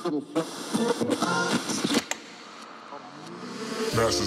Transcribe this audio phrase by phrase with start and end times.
[0.00, 0.16] Masters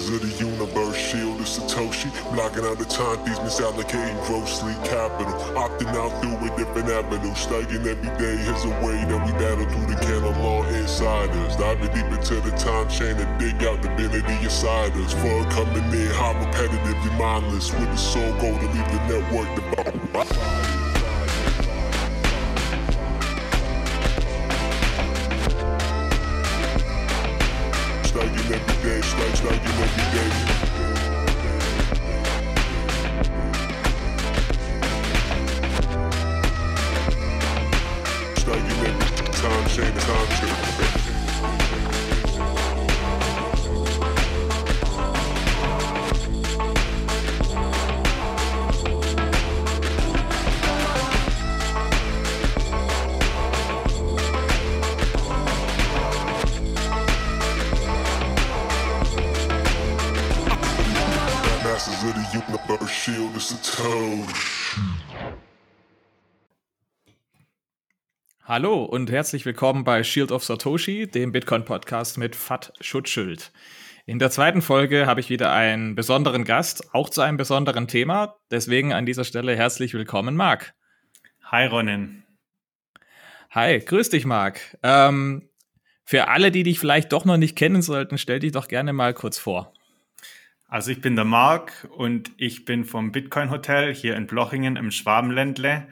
[0.08, 2.14] of the universe, shield is Satoshi.
[2.32, 5.34] Blocking out the time thieves, misallocating grossly capital.
[5.58, 7.34] Opting out through a different avenue.
[7.34, 11.56] Studying every day is a way that we battle through the canon law insiders.
[11.56, 15.12] Diving deep into the time chain and dig out divinity inside us.
[15.14, 17.72] For coming in, how repetitively mindless.
[17.72, 19.92] With the soul goal to leave the network devout.
[68.56, 73.50] Hallo und herzlich willkommen bei Shield of Satoshi, dem Bitcoin-Podcast mit Fat Schutzschild.
[74.06, 78.36] In der zweiten Folge habe ich wieder einen besonderen Gast, auch zu einem besonderen Thema.
[78.52, 80.72] Deswegen an dieser Stelle herzlich willkommen, Marc.
[81.46, 82.22] Hi Ronen.
[83.50, 84.60] Hi, grüß dich, Marc.
[84.84, 85.48] Ähm,
[86.04, 89.14] für alle, die dich vielleicht doch noch nicht kennen sollten, stell dich doch gerne mal
[89.14, 89.74] kurz vor.
[90.68, 94.92] Also ich bin der Marc und ich bin vom Bitcoin Hotel hier in Blochingen im
[94.92, 95.88] Schwabenländle.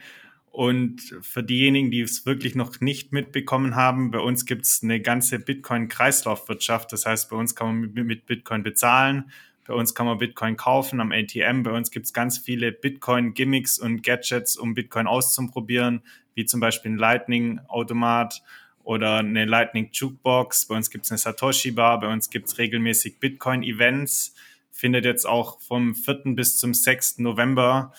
[0.53, 5.01] Und für diejenigen, die es wirklich noch nicht mitbekommen haben, bei uns gibt es eine
[5.01, 6.93] ganze Bitcoin-Kreislaufwirtschaft.
[6.93, 9.31] Das heißt, bei uns kann man mit- Bitcoin bezahlen,
[9.65, 13.79] bei uns kann man Bitcoin kaufen am ATM, bei uns gibt es ganz viele Bitcoin-Gimmicks
[13.79, 16.03] und Gadgets, um Bitcoin auszuprobieren,
[16.35, 18.43] wie zum Beispiel ein Lightning-Automat
[18.83, 20.67] oder eine Lightning Jukebox.
[20.67, 24.35] Bei uns gibt es eine Satoshi Bar, bei uns gibt es regelmäßig Bitcoin-Events.
[24.71, 26.35] Findet jetzt auch vom 4.
[26.35, 27.17] bis zum 6.
[27.19, 27.91] November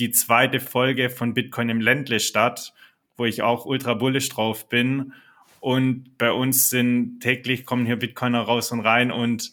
[0.00, 2.72] die zweite Folge von Bitcoin im Ländle statt,
[3.16, 5.12] wo ich auch ultra bullish drauf bin.
[5.60, 9.52] Und bei uns sind täglich kommen hier Bitcoiner raus und rein und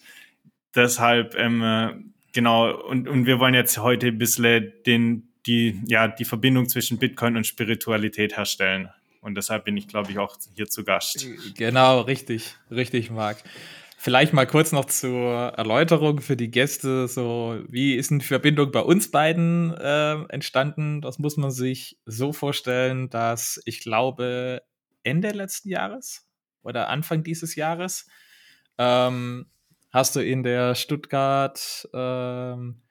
[0.73, 1.93] deshalb, ähm, äh,
[2.31, 6.97] genau, und, und wir wollen jetzt heute ein bisschen den, die, ja, die Verbindung zwischen
[6.97, 8.89] Bitcoin und Spiritualität herstellen.
[9.19, 11.27] Und deshalb bin ich, glaube ich, auch hier zu Gast.
[11.57, 13.43] Genau, richtig, richtig, Marc.
[13.99, 17.07] Vielleicht mal kurz noch zur Erläuterung für die Gäste.
[17.07, 21.01] So, wie ist denn die Verbindung bei uns beiden äh, entstanden?
[21.01, 24.61] Das muss man sich so vorstellen, dass ich glaube
[25.01, 26.29] Ende letzten Jahres
[26.61, 28.07] oder Anfang dieses Jahres
[28.77, 29.47] ähm,
[29.91, 32.83] hast du in der Stuttgart ähm,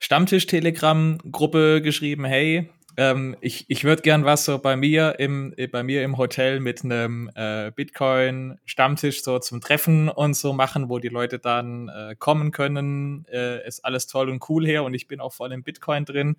[0.00, 6.02] Stammtisch-Telegram-Gruppe geschrieben, hey, ähm, ich, ich würde gern was so bei mir im, bei mir
[6.02, 11.38] im Hotel mit einem äh, Bitcoin-Stammtisch so zum Treffen und so machen, wo die Leute
[11.38, 13.24] dann äh, kommen können.
[13.30, 16.38] Äh, ist alles toll und cool her und ich bin auch voll im Bitcoin drin.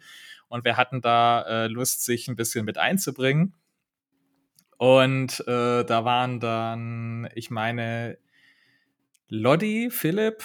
[0.49, 3.55] Und wir hatten da äh, Lust, sich ein bisschen mit einzubringen.
[4.75, 8.17] Und äh, da waren dann, ich meine,
[9.29, 10.43] Lodi, Philipp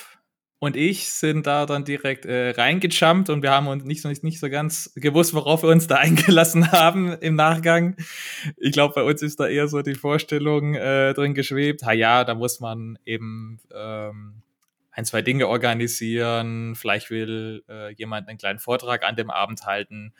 [0.64, 4.40] und ich sind da dann direkt äh, reingejumpt und wir haben uns nicht, so- nicht
[4.40, 7.96] so ganz gewusst, worauf wir uns da eingelassen haben im Nachgang.
[8.56, 12.24] Ich glaube, bei uns ist da eher so die Vorstellung äh, drin geschwebt, ha ja,
[12.24, 14.42] da muss man eben ähm,
[14.90, 20.12] ein, zwei Dinge organisieren, vielleicht will äh, jemand einen kleinen Vortrag an dem Abend halten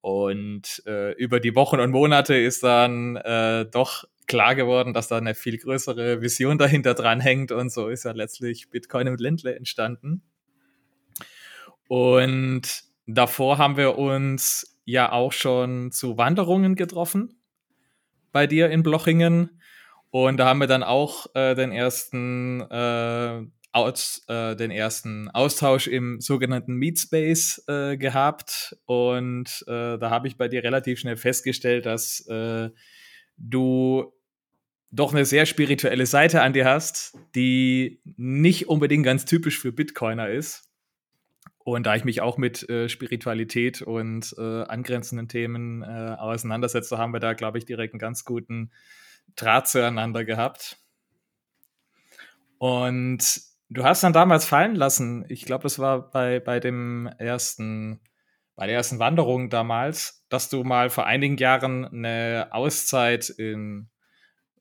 [0.00, 5.18] und äh, über die Wochen und Monate ist dann äh, doch klar geworden, dass da
[5.18, 9.54] eine viel größere Vision dahinter dran hängt und so ist ja letztlich Bitcoin im Ländle
[9.54, 10.22] entstanden.
[11.88, 17.38] Und davor haben wir uns ja auch schon zu Wanderungen getroffen
[18.32, 19.60] bei dir in Blochingen.
[20.10, 25.86] Und da haben wir dann auch äh, den ersten äh, aus, äh, den ersten Austausch
[25.86, 28.76] im sogenannten Meetspace äh, gehabt.
[28.84, 32.70] Und äh, da habe ich bei dir relativ schnell festgestellt, dass äh,
[33.36, 34.12] du
[34.90, 40.28] doch eine sehr spirituelle Seite an dir hast, die nicht unbedingt ganz typisch für Bitcoiner
[40.28, 40.68] ist.
[41.64, 47.12] Und da ich mich auch mit äh, Spiritualität und äh, angrenzenden Themen äh, auseinandersetze, haben
[47.12, 48.72] wir da, glaube ich, direkt einen ganz guten
[49.36, 50.78] Draht zueinander gehabt.
[52.58, 53.40] Und
[53.70, 58.00] du hast dann damals fallen lassen, ich glaube, das war bei, bei dem ersten,
[58.56, 63.88] bei der ersten Wanderung damals, dass du mal vor einigen Jahren eine Auszeit in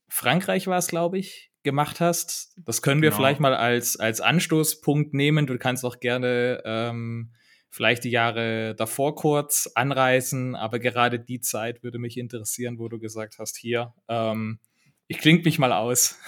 [0.09, 2.53] Frankreich war es, glaube ich, gemacht hast.
[2.65, 3.18] Das können wir Genau.
[3.21, 5.47] vielleicht mal als, als Anstoßpunkt nehmen.
[5.47, 7.31] Du kannst auch gerne ähm,
[7.69, 13.00] vielleicht die Jahre davor kurz anreißen, aber gerade die Zeit würde mich interessieren, wo du
[13.00, 14.59] gesagt hast, hier, ähm,
[15.07, 16.19] ich klinge mich mal aus.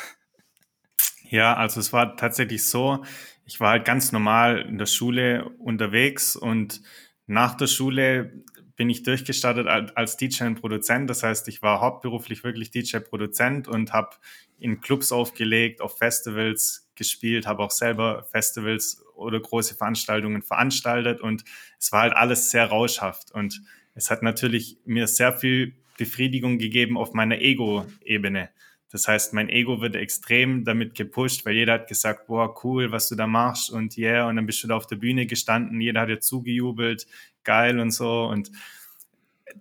[1.29, 3.03] Ja, also es war tatsächlich so,
[3.45, 6.81] ich war halt ganz normal in der Schule unterwegs und
[7.25, 8.43] nach der Schule
[8.75, 11.09] bin ich durchgestartet als DJ und Produzent.
[11.09, 14.15] Das heißt, ich war hauptberuflich wirklich DJ-Produzent und habe
[14.59, 21.43] in Clubs aufgelegt, auf Festivals gespielt, habe auch selber Festivals oder große Veranstaltungen veranstaltet und
[21.79, 23.61] es war halt alles sehr rauschhaft und
[23.95, 28.49] es hat natürlich mir sehr viel Befriedigung gegeben auf meiner Ego-Ebene.
[28.93, 33.09] Das heißt, mein Ego wird extrem damit gepusht, weil jeder hat gesagt, boah, cool, was
[33.09, 36.01] du da machst und yeah, und dann bist du da auf der Bühne gestanden, jeder
[36.01, 37.07] hat dir zugejubelt,
[37.43, 38.51] geil und so und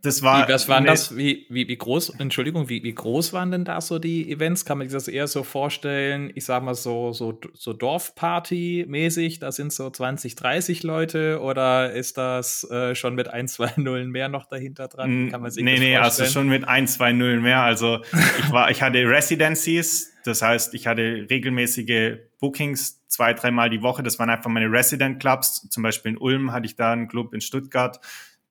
[0.01, 0.47] das war.
[0.47, 1.17] Wie, was waren das?
[1.17, 4.65] Wie, wie, wie groß, Entschuldigung, wie, wie groß waren denn da so die Events?
[4.65, 6.31] Kann man sich das eher so vorstellen?
[6.35, 12.17] Ich sag mal so, so, so Dorfparty-mäßig, da sind so 20, 30 Leute oder ist
[12.17, 15.31] das äh, schon mit ein, zwei Nullen mehr noch dahinter dran?
[15.31, 17.63] Kann man sich nee, das nee, also schon mit ein, zwei Nullen mehr.
[17.63, 18.03] Also
[18.39, 24.03] ich war, ich hatte Residencies, das heißt, ich hatte regelmäßige Bookings zwei, dreimal die Woche.
[24.03, 25.69] Das waren einfach meine Resident Clubs.
[25.69, 28.01] Zum Beispiel in Ulm hatte ich da einen Club in Stuttgart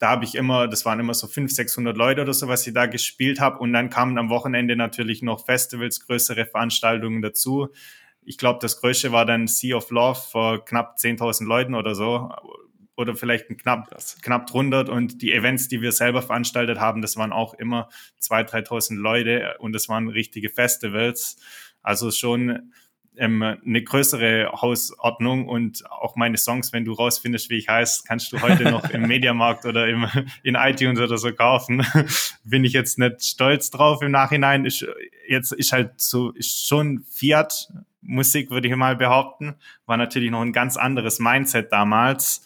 [0.01, 2.73] da habe ich immer, das waren immer so 500, 600 Leute oder so, was ich
[2.73, 3.59] da gespielt habe.
[3.59, 7.69] Und dann kamen am Wochenende natürlich noch Festivals, größere Veranstaltungen dazu.
[8.23, 12.31] Ich glaube, das größte war dann Sea of Love vor knapp 10.000 Leuten oder so.
[12.97, 14.91] Oder vielleicht knapp, knapp drunter.
[14.91, 17.87] Und die Events, die wir selber veranstaltet haben, das waren auch immer
[18.19, 19.55] 2.000, 3.000 Leute.
[19.59, 21.37] Und das waren richtige Festivals.
[21.83, 22.73] Also schon
[23.21, 28.33] ähm, eine größere Hausordnung und auch meine Songs, wenn du rausfindest, wie ich heiße, kannst
[28.33, 30.07] du heute noch im Mediamarkt oder im,
[30.41, 31.85] in iTunes oder so kaufen.
[32.43, 34.65] Bin ich jetzt nicht stolz drauf im Nachhinein.
[34.65, 34.85] Ist,
[35.27, 37.71] jetzt ist halt so, ist schon Fiat
[38.01, 39.53] Musik, würde ich mal behaupten.
[39.85, 42.43] War natürlich noch ein ganz anderes Mindset damals.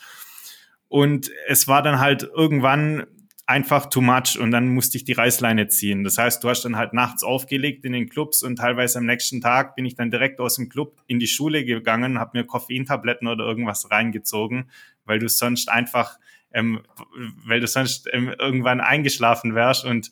[0.89, 3.07] Und es war dann halt irgendwann
[3.47, 6.03] einfach too much und dann musste ich die Reißleine ziehen.
[6.03, 9.39] Das heißt, du hast dann halt nachts aufgelegt in den Clubs und teilweise am nächsten
[9.39, 13.27] Tag bin ich dann direkt aus dem Club in die Schule gegangen, habe mir Koffeintabletten
[13.27, 14.71] oder irgendwas reingezogen,
[15.05, 16.17] weil du sonst einfach,
[16.53, 16.81] ähm,
[17.45, 19.85] weil du sonst ähm, irgendwann eingeschlafen wärst.
[19.85, 20.09] Und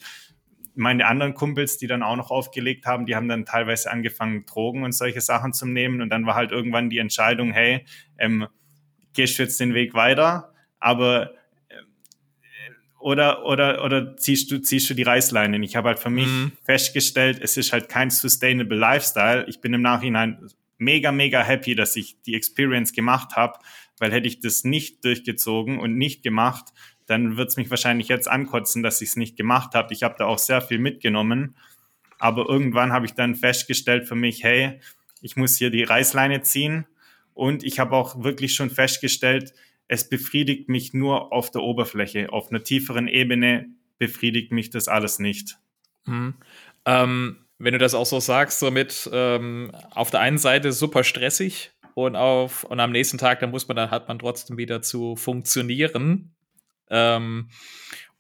[0.76, 4.84] meine anderen Kumpels, die dann auch noch aufgelegt haben, die haben dann teilweise angefangen, Drogen
[4.84, 6.02] und solche Sachen zu nehmen.
[6.02, 7.84] Und dann war halt irgendwann die Entscheidung, hey,
[8.20, 8.48] ähm,
[9.14, 11.32] gehst du jetzt den Weg weiter, aber
[13.04, 15.64] oder, oder, oder ziehst du, ziehst du die Reißleine?
[15.64, 16.54] Ich habe halt für mich mhm.
[16.64, 19.46] festgestellt, es ist halt kein sustainable Lifestyle.
[19.48, 20.48] Ich bin im Nachhinein
[20.78, 23.60] mega, mega happy, dass ich die Experience gemacht habe,
[24.00, 26.66] weil hätte ich das nicht durchgezogen und nicht gemacht,
[27.06, 29.94] dann wird es mich wahrscheinlich jetzt ankotzen, dass ich es nicht gemacht habe.
[29.94, 31.58] Ich habe da auch sehr viel mitgenommen.
[32.20, 34.80] Aber irgendwann habe ich dann festgestellt für mich, hey,
[35.22, 36.86] ich muss hier die Reißleine ziehen.
[37.34, 39.54] Und ich habe auch wirklich schon festgestellt,
[39.88, 42.32] es befriedigt mich nur auf der Oberfläche.
[42.32, 45.58] Auf einer tieferen Ebene befriedigt mich das alles nicht.
[46.06, 46.36] Mhm.
[46.86, 51.04] Ähm, wenn du das auch so sagst, so mit ähm, auf der einen Seite super
[51.04, 54.82] stressig und auf und am nächsten Tag, dann muss man, dann hat man trotzdem wieder
[54.82, 56.34] zu funktionieren.
[56.90, 57.50] Ähm,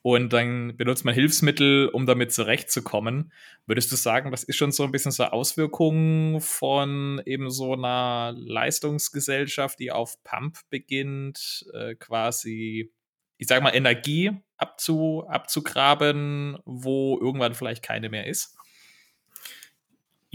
[0.03, 3.31] und dann benutzt man Hilfsmittel, um damit zurechtzukommen.
[3.65, 8.33] Würdest du sagen, das ist schon so ein bisschen so Auswirkungen von eben so einer
[8.35, 12.91] Leistungsgesellschaft, die auf Pump beginnt, äh, quasi,
[13.37, 18.57] ich sag mal, Energie abzu, abzugraben, wo irgendwann vielleicht keine mehr ist?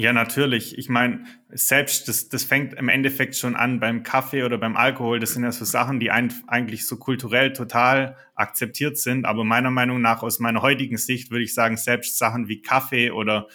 [0.01, 0.79] Ja, natürlich.
[0.79, 5.19] Ich meine, selbst, das, das fängt im Endeffekt schon an beim Kaffee oder beim Alkohol.
[5.19, 9.25] Das sind ja so Sachen, die ein, eigentlich so kulturell total akzeptiert sind.
[9.25, 13.11] Aber meiner Meinung nach, aus meiner heutigen Sicht, würde ich sagen, selbst Sachen wie Kaffee
[13.11, 13.49] oder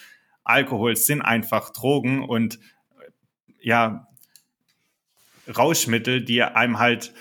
[0.44, 2.60] Alkohol sind einfach Drogen und
[3.62, 4.10] ja,
[5.48, 7.14] Rauschmittel, die einem halt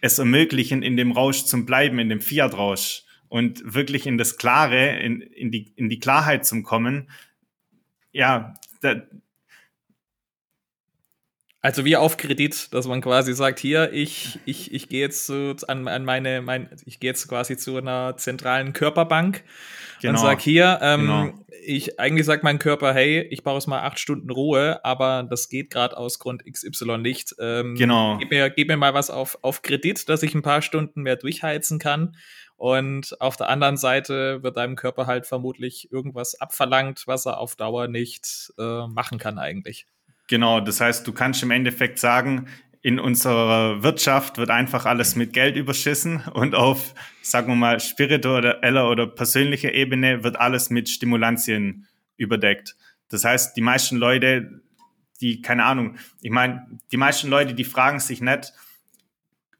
[0.00, 5.00] es ermöglichen, in dem Rausch zu bleiben, in dem Fiat-Rausch und wirklich in das Klare,
[5.00, 7.10] in, in, die, in die Klarheit zu kommen.
[8.12, 9.02] Ja, da,
[11.60, 15.54] also wie auf Kredit, dass man quasi sagt, hier, ich, ich, ich gehe jetzt so
[15.66, 19.42] an, an meine, mein, ich gehe jetzt quasi zu einer zentralen Körperbank
[20.00, 20.12] genau.
[20.12, 21.34] und sag hier, ähm, genau.
[21.66, 25.48] ich eigentlich sagt mein Körper, hey, ich brauche jetzt mal acht Stunden Ruhe, aber das
[25.48, 27.34] geht gerade aus Grund XY nicht.
[27.40, 28.18] Ähm, genau.
[28.18, 31.16] Gib mir, gib mir mal was auf, auf Kredit, dass ich ein paar Stunden mehr
[31.16, 32.16] durchheizen kann.
[32.58, 37.54] Und auf der anderen Seite wird deinem Körper halt vermutlich irgendwas abverlangt, was er auf
[37.54, 39.86] Dauer nicht äh, machen kann eigentlich.
[40.26, 42.48] Genau, das heißt, du kannst im Endeffekt sagen,
[42.82, 48.90] in unserer Wirtschaft wird einfach alles mit Geld überschissen und auf, sagen wir mal, spiritueller
[48.90, 51.86] oder persönlicher Ebene wird alles mit Stimulantien
[52.16, 52.76] überdeckt.
[53.08, 54.62] Das heißt, die meisten Leute,
[55.20, 58.52] die, keine Ahnung, ich meine, die meisten Leute, die fragen sich nicht,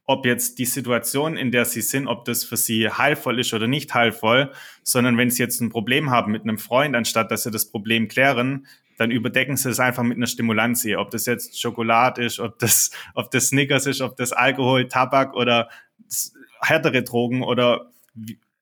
[0.08, 3.66] ob jetzt die Situation, in der sie sind, ob das für sie heilvoll ist oder
[3.66, 4.50] nicht heilvoll,
[4.82, 8.08] sondern wenn sie jetzt ein Problem haben mit einem Freund, anstatt dass sie das Problem
[8.08, 10.96] klären, dann überdecken sie es einfach mit einer Stimulanzie.
[10.96, 15.34] Ob das jetzt Schokolade ist, ob das, ob das Snickers ist, ob das Alkohol, Tabak
[15.34, 15.68] oder
[16.62, 17.90] härtere Drogen oder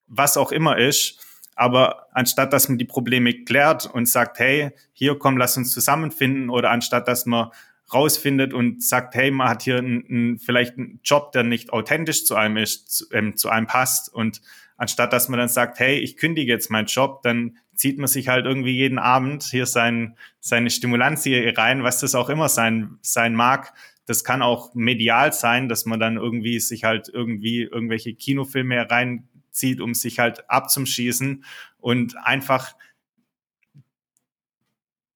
[0.09, 1.25] was auch immer ist.
[1.55, 6.51] Aber anstatt dass man die Probleme klärt und sagt, hey, hier komm, lass uns zusammenfinden,
[6.51, 7.51] oder anstatt dass man
[7.93, 12.25] rausfindet und sagt, hey, man hat hier einen, einen, vielleicht einen Job, der nicht authentisch
[12.25, 14.13] zu einem ist, zu, ähm, zu einem passt.
[14.13, 14.41] Und
[14.77, 18.29] anstatt dass man dann sagt, hey, ich kündige jetzt meinen Job, dann zieht man sich
[18.29, 22.99] halt irgendwie jeden Abend hier sein, seine Stimulanz hier rein, was das auch immer sein,
[23.03, 23.73] sein mag.
[24.07, 29.81] Das kann auch medial sein, dass man dann irgendwie sich halt irgendwie irgendwelche Kinofilme reinzieht,
[29.81, 31.45] um sich halt abzuschießen
[31.79, 32.75] und einfach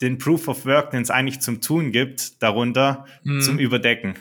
[0.03, 3.41] den Proof of Work, den es eigentlich zum Tun gibt, darunter hm.
[3.41, 4.15] zum Überdecken.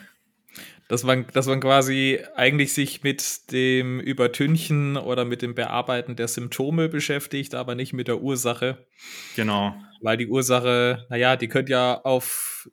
[0.88, 6.28] Dass man, dass man quasi eigentlich sich mit dem Übertünchen oder mit dem Bearbeiten der
[6.28, 8.88] Symptome beschäftigt, aber nicht mit der Ursache.
[9.36, 9.76] Genau.
[10.02, 12.70] Weil die Ursache, naja, die könnte ja auf,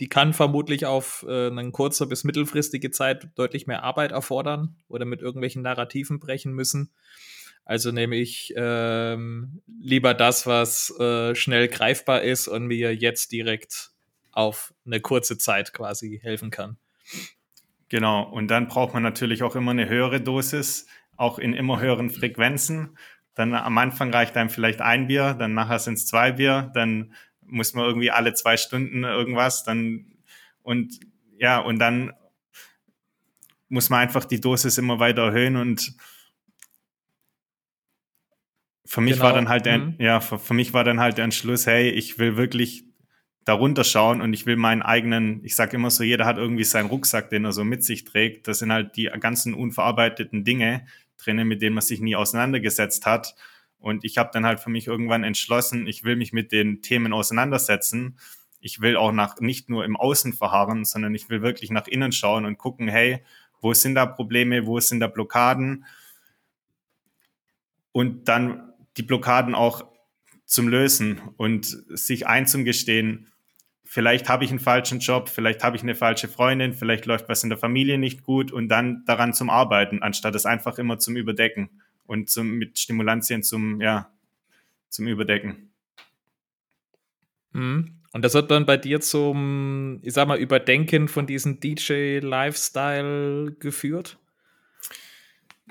[0.00, 5.04] die kann vermutlich auf äh, eine kurze bis mittelfristige Zeit deutlich mehr Arbeit erfordern oder
[5.04, 6.90] mit irgendwelchen Narrativen brechen müssen.
[7.64, 13.90] Also nehme ich ähm, lieber das, was äh, schnell greifbar ist und mir jetzt direkt
[14.32, 16.76] auf eine kurze Zeit quasi helfen kann.
[17.88, 22.10] Genau, und dann braucht man natürlich auch immer eine höhere Dosis, auch in immer höheren
[22.10, 22.96] Frequenzen.
[23.34, 27.14] Dann am Anfang reicht einem vielleicht ein Bier, dann nachher sind es zwei Bier, dann
[27.42, 30.06] muss man irgendwie alle zwei Stunden irgendwas, dann
[30.62, 31.00] und
[31.38, 32.12] ja, und dann
[33.68, 35.94] muss man einfach die Dosis immer weiter erhöhen und
[38.84, 39.24] für mich genau.
[39.26, 39.94] war dann halt der, mhm.
[39.98, 42.84] ja, für, für, mich war dann halt der Entschluss, hey, ich will wirklich
[43.44, 46.88] darunter schauen und ich will meinen eigenen, ich sage immer so, jeder hat irgendwie seinen
[46.88, 48.46] Rucksack, den er so mit sich trägt.
[48.48, 50.86] Das sind halt die ganzen unverarbeiteten Dinge
[51.16, 53.34] drinnen, mit denen man sich nie auseinandergesetzt hat.
[53.78, 57.12] Und ich habe dann halt für mich irgendwann entschlossen, ich will mich mit den Themen
[57.12, 58.16] auseinandersetzen.
[58.60, 62.12] Ich will auch nach nicht nur im Außen verharren, sondern ich will wirklich nach innen
[62.12, 63.24] schauen und gucken, hey,
[63.60, 65.84] wo sind da Probleme, wo sind da Blockaden?
[67.90, 69.84] Und dann die Blockaden auch
[70.44, 73.28] zum Lösen und sich einzugestehen,
[73.84, 77.44] vielleicht habe ich einen falschen Job, vielleicht habe ich eine falsche Freundin, vielleicht läuft was
[77.44, 81.16] in der Familie nicht gut und dann daran zum Arbeiten, anstatt es einfach immer zum
[81.16, 81.68] Überdecken
[82.06, 84.10] und zum, mit Stimulantien zum, ja,
[84.88, 85.70] zum Überdecken.
[87.52, 87.98] Mhm.
[88.12, 94.18] Und das wird dann bei dir zum, ich sag mal, Überdenken von diesem DJ-Lifestyle geführt?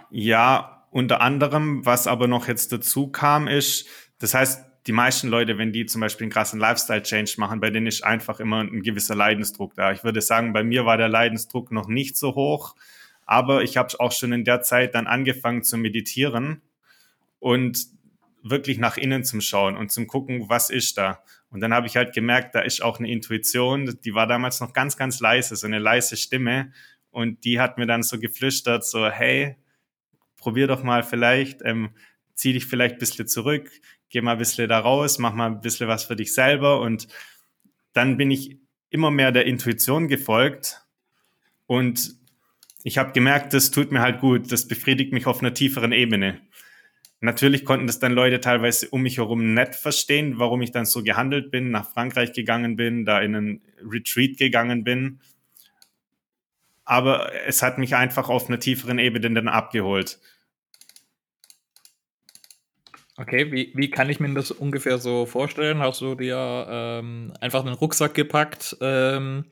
[0.09, 3.87] Ja, unter anderem, was aber noch jetzt dazu kam, ist,
[4.19, 7.87] das heißt, die meisten Leute, wenn die zum Beispiel einen krassen Lifestyle-Change machen, bei denen
[7.87, 9.91] ist einfach immer ein gewisser Leidensdruck da.
[9.91, 12.75] Ich würde sagen, bei mir war der Leidensdruck noch nicht so hoch,
[13.25, 16.61] aber ich habe auch schon in der Zeit dann angefangen zu meditieren
[17.39, 17.87] und
[18.43, 21.23] wirklich nach innen zum Schauen und zum Gucken, was ist da.
[21.51, 24.73] Und dann habe ich halt gemerkt, da ist auch eine Intuition, die war damals noch
[24.73, 26.71] ganz, ganz leise, so eine leise Stimme.
[27.11, 29.57] Und die hat mir dann so geflüstert, so, hey,
[30.41, 31.91] probier doch mal vielleicht, ähm,
[32.33, 33.71] zieh dich vielleicht ein bisschen zurück,
[34.09, 37.07] geh mal ein bisschen da raus, mach mal ein bisschen was für dich selber und
[37.93, 38.57] dann bin ich
[38.89, 40.81] immer mehr der Intuition gefolgt
[41.67, 42.15] und
[42.83, 46.41] ich habe gemerkt, das tut mir halt gut, das befriedigt mich auf einer tieferen Ebene.
[47.23, 51.03] Natürlich konnten das dann Leute teilweise um mich herum nicht verstehen, warum ich dann so
[51.03, 55.19] gehandelt bin, nach Frankreich gegangen bin, da in einen Retreat gegangen bin.
[56.85, 60.19] Aber es hat mich einfach auf einer tieferen Ebene dann abgeholt.
[63.17, 65.79] Okay, wie, wie kann ich mir das ungefähr so vorstellen?
[65.79, 69.45] Hast du dir ähm, einfach einen Rucksack gepackt, ähm,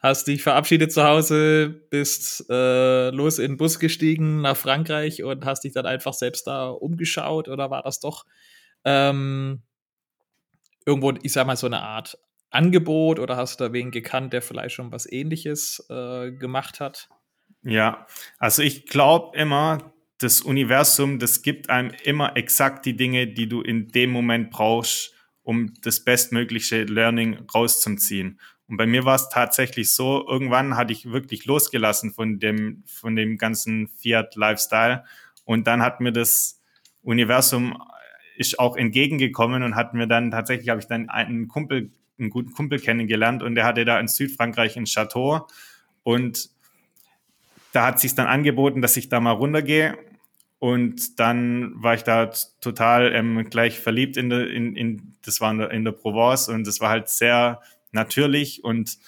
[0.00, 5.46] hast dich verabschiedet zu Hause, bist äh, los in den Bus gestiegen nach Frankreich und
[5.46, 8.26] hast dich dann einfach selbst da umgeschaut oder war das doch
[8.84, 9.62] ähm,
[10.84, 12.18] irgendwo, ich sag mal, so eine Art
[12.50, 17.08] Angebot oder hast du da wen gekannt, der vielleicht schon was ähnliches äh, gemacht hat?
[17.62, 18.06] Ja,
[18.38, 23.62] also ich glaube immer, das Universum, das gibt einem immer exakt die Dinge, die du
[23.62, 28.40] in dem Moment brauchst, um das bestmögliche Learning rauszuziehen.
[28.66, 33.16] Und bei mir war es tatsächlich so, irgendwann hatte ich wirklich losgelassen von dem, von
[33.16, 35.04] dem ganzen Fiat-Lifestyle.
[35.44, 36.60] Und dann hat mir das
[37.02, 37.76] Universum
[38.36, 42.52] ist auch entgegengekommen und hat mir dann tatsächlich, habe ich dann einen Kumpel, einen guten
[42.52, 45.46] Kumpel kennengelernt und der hatte da in Südfrankreich ein Chateau
[46.02, 46.50] und
[47.72, 49.96] da hat sich dann angeboten, dass ich da mal runtergehe
[50.58, 55.50] und dann war ich da total ähm, gleich verliebt in, de, in, in das war
[55.50, 57.60] in der, in der Provence und das war halt sehr
[57.92, 58.98] natürlich und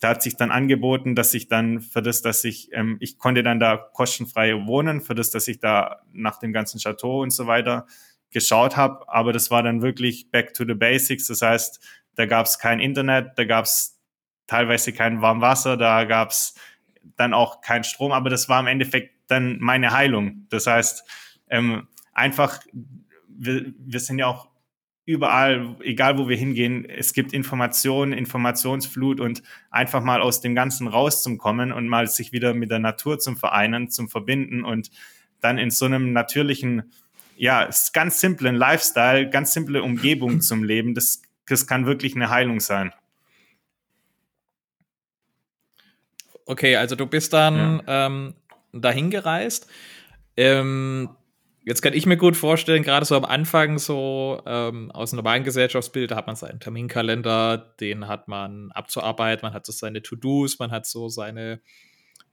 [0.00, 3.42] da hat sich dann angeboten, dass ich dann für das, dass ich, ähm, ich konnte
[3.42, 7.46] dann da kostenfrei wohnen, für das, dass ich da nach dem ganzen Chateau und so
[7.46, 7.86] weiter
[8.30, 9.06] geschaut habe.
[9.08, 11.26] Aber das war dann wirklich back to the basics.
[11.26, 11.80] Das heißt,
[12.14, 14.00] da gab es kein Internet, da gab es
[14.46, 16.54] teilweise kein Warmwasser, da gab es
[17.16, 20.46] dann auch kein Strom, aber das war im Endeffekt dann meine Heilung.
[20.50, 21.04] Das heißt,
[21.48, 22.60] ähm, einfach,
[23.28, 24.48] wir, wir sind ja auch
[25.04, 30.86] überall, egal wo wir hingehen, es gibt Informationen, Informationsflut und einfach mal aus dem Ganzen
[30.86, 34.90] rauszukommen und mal sich wieder mit der Natur zum Vereinen, zum Verbinden und
[35.40, 36.92] dann in so einem natürlichen,
[37.36, 42.60] ja, ganz simplen Lifestyle, ganz simple Umgebung zum Leben, das, das kann wirklich eine Heilung
[42.60, 42.92] sein.
[46.46, 48.06] Okay, also du bist dann ja.
[48.06, 48.34] ähm,
[48.72, 49.68] dahin gereist.
[50.36, 51.10] Ähm,
[51.62, 55.44] Jetzt kann ich mir gut vorstellen, gerade so am Anfang, so ähm, aus einem normalen
[55.44, 60.58] Gesellschaftsbild, da hat man seinen Terminkalender, den hat man abzuarbeiten, man hat so seine To-Dos,
[60.58, 61.60] man hat so seine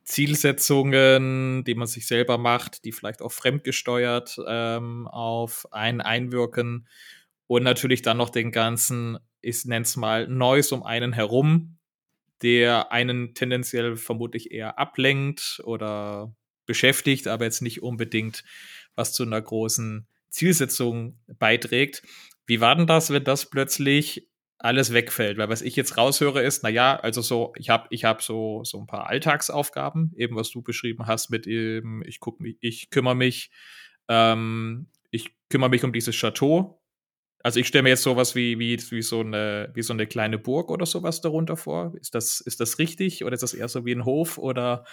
[0.06, 6.88] Zielsetzungen, die man sich selber macht, die vielleicht auch fremdgesteuert ähm, auf einen einwirken
[7.48, 11.77] und natürlich dann noch den ganzen, ich nenne es mal, Neues um einen herum,
[12.42, 16.36] der einen tendenziell vermutlich eher ablenkt oder
[16.66, 18.44] beschäftigt, aber jetzt nicht unbedingt
[18.96, 22.04] was zu einer großen Zielsetzung beiträgt.
[22.46, 25.38] Wie war denn das, wenn das plötzlich alles wegfällt?
[25.38, 28.63] Weil was ich jetzt raushöre ist, na ja, also so, ich habe ich hab so,
[28.63, 32.89] so ein paar Alltagsaufgaben, eben was du beschrieben hast mit eben, ich guck mich, ich
[32.89, 33.51] kümmere mich,
[34.08, 36.77] ähm, ich kümmere mich um dieses Chateau.
[37.48, 40.38] Also ich stelle mir jetzt sowas wie, wie, wie, so eine, wie so eine kleine
[40.38, 41.94] Burg oder sowas darunter vor.
[42.01, 44.84] Ist das, ist das richtig oder ist das eher so wie ein Hof oder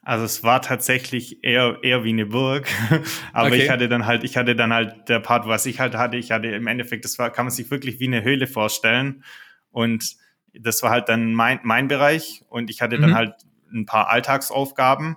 [0.00, 2.68] also es war tatsächlich eher, eher wie eine Burg.
[3.32, 3.64] Aber okay.
[3.64, 6.30] ich hatte dann halt, ich hatte dann halt der Part, was ich halt hatte, ich
[6.30, 9.24] hatte im Endeffekt, das war, kann man sich wirklich wie eine Höhle vorstellen.
[9.72, 10.14] Und
[10.54, 12.44] das war halt dann mein, mein Bereich.
[12.48, 13.02] Und ich hatte mhm.
[13.02, 13.34] dann halt
[13.72, 15.16] ein paar Alltagsaufgaben,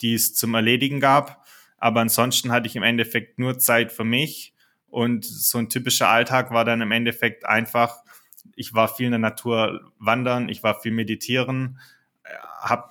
[0.00, 1.44] die es zum Erledigen gab.
[1.76, 4.54] Aber ansonsten hatte ich im Endeffekt nur Zeit für mich.
[4.90, 8.02] Und so ein typischer Alltag war dann im Endeffekt einfach,
[8.56, 11.78] ich war viel in der Natur wandern, ich war viel meditieren,
[12.24, 12.90] äh, habe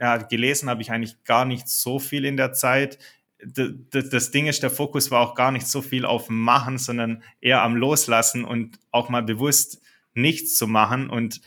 [0.00, 2.98] ja, gelesen habe ich eigentlich gar nicht so viel in der Zeit.
[3.42, 7.62] Das Ding ist, der Fokus war auch gar nicht so viel auf Machen, sondern eher
[7.62, 9.82] am Loslassen und auch mal bewusst
[10.14, 11.10] nichts zu machen.
[11.10, 11.42] Und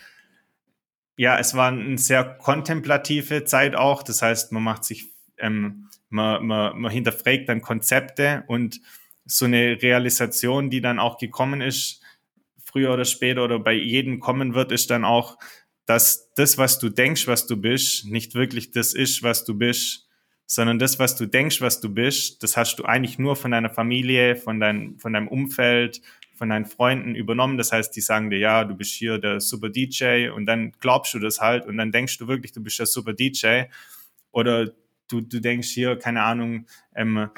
[1.17, 4.03] ja, es war eine sehr kontemplative Zeit auch.
[4.03, 8.81] Das heißt, man macht sich, ähm, man, man, man hinterfragt dann Konzepte und
[9.25, 12.01] so eine Realisation, die dann auch gekommen ist,
[12.63, 15.37] früher oder später oder bei jedem kommen wird, ist dann auch,
[15.85, 20.07] dass das, was du denkst, was du bist, nicht wirklich das ist, was du bist,
[20.45, 23.69] sondern das, was du denkst, was du bist, das hast du eigentlich nur von deiner
[23.69, 26.01] Familie, von, dein, von deinem Umfeld,
[26.35, 27.57] von deinen Freunden übernommen.
[27.57, 31.13] Das heißt, die sagen dir, ja, du bist hier der super DJ und dann glaubst
[31.13, 33.63] du das halt und dann denkst du wirklich, du bist der super DJ.
[34.31, 34.71] Oder
[35.09, 37.29] du, du denkst hier, keine Ahnung, ähm,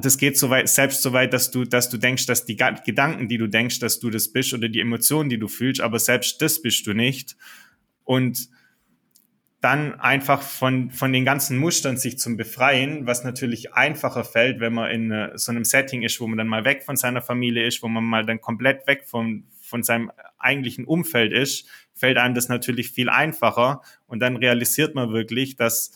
[0.00, 3.28] das geht so weit, selbst so weit, dass du, dass du denkst, dass die Gedanken,
[3.28, 6.40] die du denkst, dass du das bist oder die Emotionen, die du fühlst, aber selbst
[6.42, 7.36] das bist du nicht.
[8.04, 8.48] Und
[9.64, 14.74] dann einfach von, von den ganzen Mustern sich zum Befreien, was natürlich einfacher fällt, wenn
[14.74, 17.66] man in äh, so einem Setting ist, wo man dann mal weg von seiner Familie
[17.66, 22.34] ist, wo man mal dann komplett weg von, von seinem eigentlichen Umfeld ist, fällt einem
[22.34, 23.80] das natürlich viel einfacher.
[24.06, 25.92] Und dann realisiert man wirklich, dass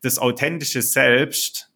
[0.00, 1.73] das authentische Selbst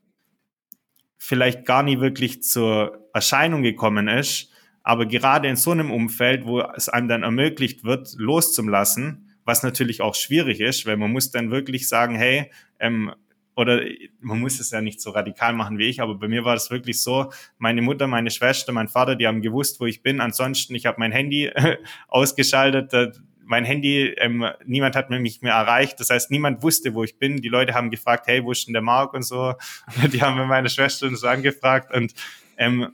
[1.18, 4.50] vielleicht gar nie wirklich zur Erscheinung gekommen ist.
[4.82, 10.00] Aber gerade in so einem Umfeld, wo es einem dann ermöglicht wird, loszulassen, was natürlich
[10.00, 13.12] auch schwierig ist, weil man muss dann wirklich sagen, hey, ähm,
[13.56, 13.82] oder
[14.20, 16.70] man muss es ja nicht so radikal machen wie ich, aber bei mir war das
[16.70, 20.20] wirklich so, meine Mutter, meine Schwester, mein Vater, die haben gewusst, wo ich bin.
[20.20, 21.50] Ansonsten, ich habe mein Handy
[22.08, 25.98] ausgeschaltet, mein Handy, ähm, niemand hat mich mehr erreicht.
[26.00, 27.40] Das heißt, niemand wusste, wo ich bin.
[27.40, 29.54] Die Leute haben gefragt, hey, wo ist denn der Mark und so.
[30.12, 32.14] Die haben meine Schwester und so angefragt und
[32.58, 32.92] ähm,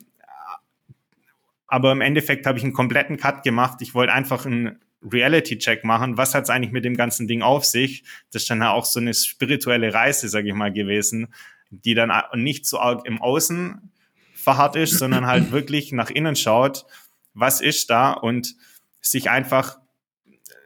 [1.67, 3.79] aber im Endeffekt habe ich einen kompletten Cut gemacht.
[3.81, 6.17] Ich wollte einfach einen Reality-Check machen.
[6.17, 8.05] Was hat es eigentlich mit dem ganzen Ding auf sich?
[8.31, 11.35] Das ist dann auch so eine spirituelle Reise, sage ich mal, gewesen,
[11.71, 13.91] die dann nicht so arg im Außen
[14.35, 16.85] verharrt ist, sondern halt wirklich nach innen schaut,
[17.33, 18.55] was ist da und
[19.01, 19.79] sich einfach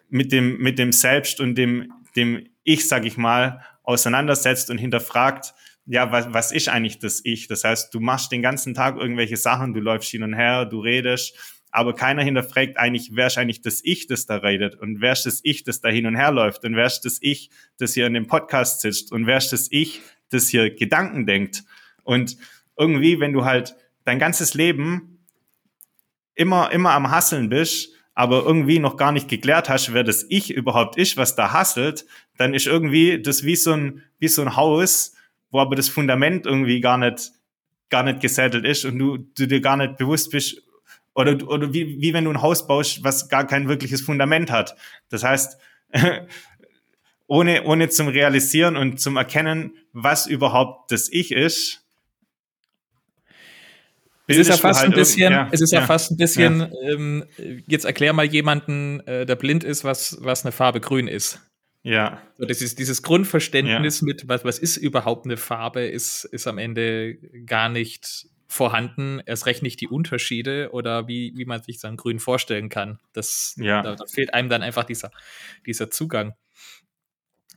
[0.08, 5.54] mit dem, mit dem Selbst und dem, dem Ich, sag ich mal, auseinandersetzt und hinterfragt,
[5.86, 7.48] ja, was, was ist eigentlich das Ich?
[7.48, 10.80] Das heißt, du machst den ganzen Tag irgendwelche Sachen, du läufst hin und her, du
[10.80, 11.34] redest,
[11.70, 15.24] aber keiner hinterfragt eigentlich, wer ist eigentlich das Ich, das da redet und wer ist
[15.24, 18.06] das Ich, das da hin und her läuft und wer ist das Ich, das hier
[18.06, 21.64] in dem Podcast sitzt und wer ist das Ich, das hier Gedanken denkt.
[22.04, 22.36] Und
[22.76, 25.24] irgendwie, wenn du halt dein ganzes Leben
[26.34, 30.50] immer, immer am Hasseln bist, aber irgendwie noch gar nicht geklärt hast, wer das Ich
[30.50, 32.04] überhaupt ist, was da hasselt,
[32.36, 35.14] dann ist irgendwie das wie so ein, wie so ein Haus,
[35.52, 37.30] wo aber das Fundament irgendwie gar nicht,
[37.90, 40.60] gar nicht gesettelt ist und du, du dir gar nicht bewusst bist,
[41.14, 44.74] oder, oder wie, wie wenn du ein Haus baust, was gar kein wirkliches Fundament hat.
[45.10, 45.56] Das heißt,
[47.28, 51.86] ohne, ohne zum Realisieren und zum Erkennen, was überhaupt das Ich ist,
[54.28, 56.60] es ist ja fast halt ein bisschen, ja, es ist ja, ja, fast ein bisschen,
[56.60, 56.68] ja.
[56.82, 57.24] ähm,
[57.66, 61.40] jetzt erklär mal jemanden, äh, der blind ist, was, was eine Farbe grün ist.
[61.82, 62.22] Ja.
[62.36, 66.58] So, das ist dieses Grundverständnis mit, was, was ist überhaupt eine Farbe, ist, ist am
[66.58, 67.14] Ende
[67.46, 72.18] gar nicht vorhanden, erst recht nicht die Unterschiede oder wie, wie man sich dann grün
[72.18, 72.98] vorstellen kann.
[73.12, 73.82] Das, ja.
[73.82, 75.10] da, da fehlt einem dann einfach dieser,
[75.66, 76.34] dieser Zugang.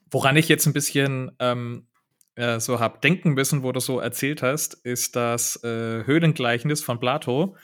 [0.10, 1.88] Woran ich jetzt ein bisschen ähm,
[2.36, 7.00] äh, so habe denken müssen, wo du so erzählt hast, ist das äh, Höhlengleichnis von
[7.00, 7.56] Plato.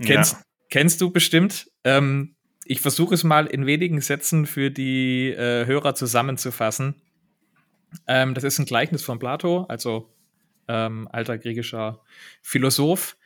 [0.00, 0.42] Kennst, ja.
[0.70, 1.70] kennst du bestimmt.
[1.84, 7.02] Ähm, ich versuche es mal in wenigen Sätzen für die äh, Hörer zusammenzufassen.
[8.06, 10.12] Ähm, das ist ein Gleichnis von Plato, also
[10.68, 12.02] ähm, alter griechischer
[12.42, 13.16] Philosoph,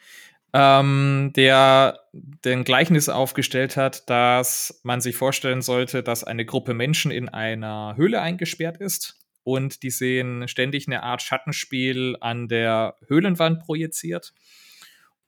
[0.52, 7.10] ähm, der den Gleichnis aufgestellt hat, dass man sich vorstellen sollte, dass eine Gruppe Menschen
[7.10, 13.60] in einer Höhle eingesperrt ist und die sehen ständig eine Art Schattenspiel an der Höhlenwand
[13.60, 14.32] projiziert.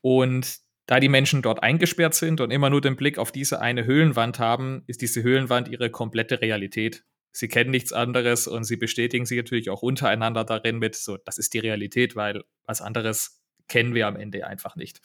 [0.01, 3.85] Und da die Menschen dort eingesperrt sind und immer nur den Blick auf diese eine
[3.85, 7.05] Höhlenwand haben, ist diese Höhlenwand ihre komplette Realität.
[7.31, 11.39] Sie kennen nichts anderes und sie bestätigen sich natürlich auch untereinander darin mit, so, das
[11.39, 15.01] ist die Realität, weil was anderes kennen wir am Ende einfach nicht.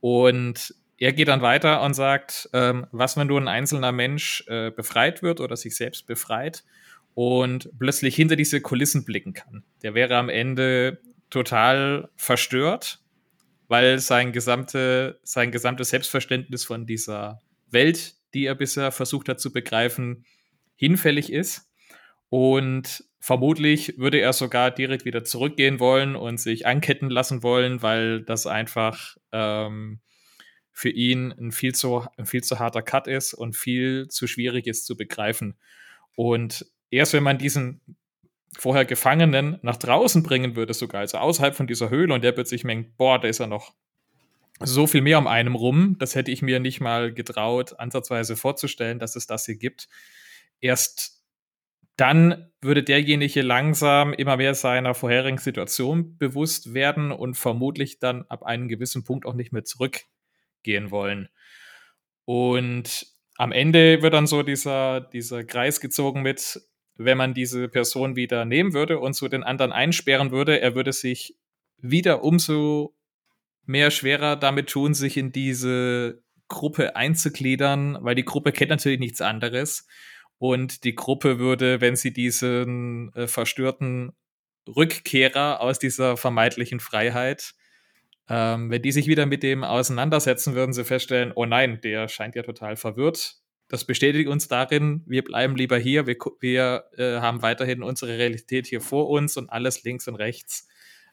[0.00, 4.70] Und er geht dann weiter und sagt, ähm, was, wenn du ein einzelner Mensch äh,
[4.70, 6.62] befreit wird oder sich selbst befreit
[7.14, 9.64] und plötzlich hinter diese Kulissen blicken kann.
[9.82, 13.00] Der wäre am Ende total verstört,
[13.68, 19.52] weil sein, gesamte, sein gesamtes Selbstverständnis von dieser Welt, die er bisher versucht hat zu
[19.52, 20.24] begreifen,
[20.76, 21.68] hinfällig ist.
[22.30, 28.22] Und vermutlich würde er sogar direkt wieder zurückgehen wollen und sich anketten lassen wollen, weil
[28.22, 30.00] das einfach ähm,
[30.72, 34.66] für ihn ein viel, zu, ein viel zu harter Cut ist und viel zu schwierig
[34.66, 35.56] ist zu begreifen.
[36.16, 37.80] Und erst wenn man diesen
[38.58, 42.64] vorher Gefangenen nach draußen bringen würde, sogar, also außerhalb von dieser Höhle, und der sich
[42.64, 43.74] mengen, boah, da ist ja noch
[44.62, 48.98] so viel mehr um einem rum, das hätte ich mir nicht mal getraut, ansatzweise vorzustellen,
[48.98, 49.88] dass es das hier gibt.
[50.60, 51.20] Erst
[51.96, 58.42] dann würde derjenige langsam immer mehr seiner vorherigen Situation bewusst werden und vermutlich dann ab
[58.42, 61.28] einem gewissen Punkt auch nicht mehr zurückgehen wollen.
[62.24, 66.60] Und am Ende wird dann so dieser, dieser Kreis gezogen mit,
[67.04, 70.92] wenn man diese Person wieder nehmen würde und so den anderen einsperren würde, er würde
[70.92, 71.34] sich
[71.78, 72.94] wieder umso
[73.64, 79.22] mehr schwerer damit tun, sich in diese Gruppe einzugliedern, weil die Gruppe kennt natürlich nichts
[79.22, 79.86] anderes.
[80.36, 84.12] Und die Gruppe würde, wenn sie diesen äh, verstörten
[84.68, 87.54] Rückkehrer aus dieser vermeintlichen Freiheit,
[88.28, 92.34] ähm, wenn die sich wieder mit dem auseinandersetzen, würden sie feststellen, oh nein, der scheint
[92.34, 93.39] ja total verwirrt
[93.70, 98.66] das bestätigt uns darin, wir bleiben lieber hier, wir, wir äh, haben weiterhin unsere Realität
[98.66, 100.68] hier vor uns und alles links und rechts.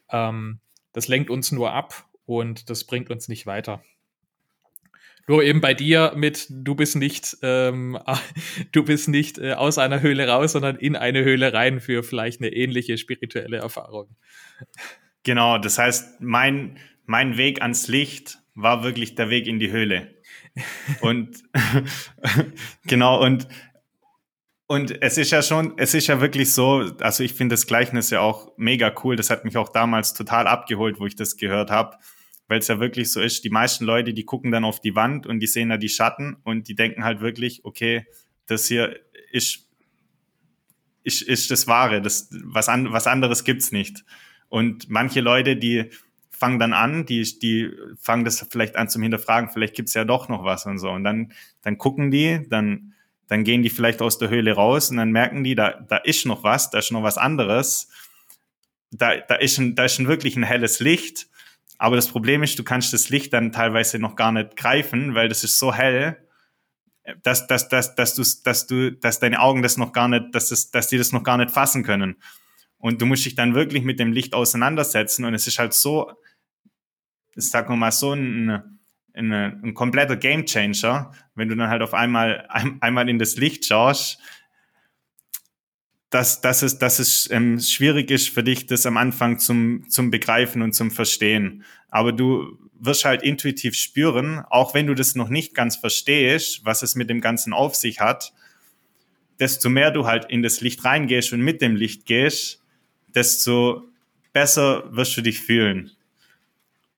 [0.09, 0.59] Ähm,
[0.91, 3.83] das lenkt uns nur ab und das bringt uns nicht weiter.
[5.27, 7.99] Nur eben bei dir mit, du bist nicht, ähm,
[8.71, 12.41] du bist nicht äh, aus einer Höhle raus, sondern in eine Höhle rein für vielleicht
[12.41, 14.15] eine ähnliche spirituelle Erfahrung.
[15.21, 20.16] Genau, das heißt, mein, mein Weg ans Licht war wirklich der Weg in die Höhle.
[21.01, 21.43] Und
[22.85, 23.47] genau, und,
[24.67, 28.09] und es ist ja schon, es ist ja wirklich so, also ich finde das Gleichnis
[28.09, 29.15] ja auch mega cool.
[29.15, 31.97] Das hat mich auch damals total abgeholt, wo ich das gehört habe.
[32.49, 35.27] Weil es ja wirklich so ist, die meisten Leute, die gucken dann auf die Wand
[35.27, 38.05] und die sehen da die Schatten und die denken halt wirklich, okay,
[38.45, 38.97] das hier
[39.33, 39.67] ist,
[41.03, 44.05] ist, ist das Wahre, das, was, an, was anderes gibt's nicht.
[44.49, 45.89] Und manche Leute, die,
[46.37, 50.29] fangen dann an, die, die fangen das vielleicht an zum Hinterfragen, vielleicht gibt's ja doch
[50.29, 50.91] noch was und so.
[50.91, 52.93] Und dann, dann gucken die, dann,
[53.27, 56.25] dann gehen die vielleicht aus der Höhle raus und dann merken die, da, da ist
[56.25, 57.89] noch was, da ist noch was anderes.
[58.91, 61.27] Da, da, ist ein, da ist ein wirklich ein helles Licht.
[61.77, 65.29] Aber das Problem ist, du kannst das Licht dann teilweise noch gar nicht greifen, weil
[65.29, 66.17] das ist so hell,
[67.23, 70.49] dass, dass, dass, dass, du, dass, du, dass deine Augen das noch gar nicht, dass,
[70.49, 72.17] das, dass die das noch gar nicht fassen können.
[72.79, 75.25] Und du musst dich dann wirklich mit dem Licht auseinandersetzen.
[75.25, 76.11] Und es ist halt so,
[77.35, 78.79] sagen wir mal, so ein,
[79.13, 83.65] ein, ein kompletter Gamechanger, wenn du dann halt auf einmal ein, einmal in das Licht
[83.65, 84.19] schaust.
[86.09, 90.09] dass, dass es, dass es ähm, schwierig ist für dich, das am Anfang zum, zum
[90.09, 91.63] Begreifen und zum Verstehen.
[91.89, 96.81] Aber du wirst halt intuitiv spüren, auch wenn du das noch nicht ganz verstehst, was
[96.81, 98.33] es mit dem Ganzen auf sich hat,
[99.39, 102.63] desto mehr du halt in das Licht reingehst und mit dem Licht gehst,
[103.17, 103.89] desto
[104.31, 105.89] besser wirst du dich fühlen.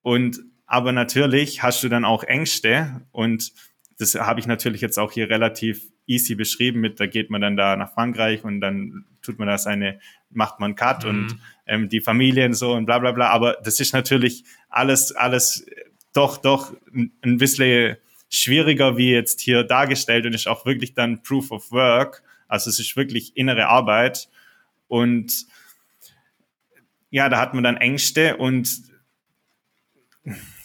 [0.01, 3.53] Und aber natürlich hast du dann auch Ängste und
[3.97, 7.55] das habe ich natürlich jetzt auch hier relativ easy beschrieben mit, da geht man dann
[7.55, 11.09] da nach Frankreich und dann tut man da seine, macht man Cut mhm.
[11.09, 13.29] und ähm, die Familien so und bla bla bla.
[13.29, 15.65] Aber das ist natürlich alles, alles
[16.13, 17.95] doch, doch ein bisschen
[18.29, 22.23] schwieriger wie jetzt hier dargestellt und ist auch wirklich dann Proof of Work.
[22.49, 24.29] Also es ist wirklich innere Arbeit
[24.87, 25.45] und
[27.09, 28.83] ja, da hat man dann Ängste und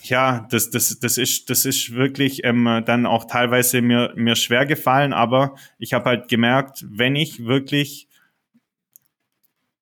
[0.02, 4.66] ja, das, das, das ist, das ist wirklich ähm, dann auch teilweise mir, mir schwer
[4.66, 8.08] gefallen, aber ich habe halt gemerkt, wenn ich wirklich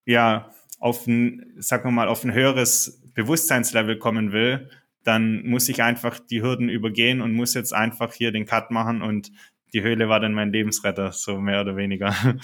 [0.07, 4.69] ja auf ein, sagen wir mal, auf ein höheres Bewusstseinslevel kommen will,
[5.05, 9.03] dann muss ich einfach die Hürden übergehen und muss jetzt einfach hier den Cut machen
[9.03, 9.33] und
[9.73, 12.15] die Höhle war dann mein Lebensretter, so mehr oder weniger.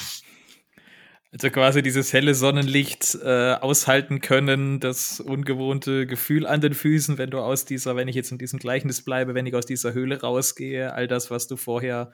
[1.30, 7.30] Also quasi dieses helle Sonnenlicht äh, aushalten können, das ungewohnte Gefühl an den Füßen, wenn
[7.30, 10.22] du aus dieser, wenn ich jetzt in diesem Gleichnis bleibe, wenn ich aus dieser Höhle
[10.22, 12.12] rausgehe, all das, was du vorher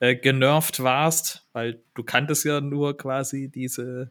[0.00, 4.10] äh, genervt warst, weil du kanntest ja nur quasi diese,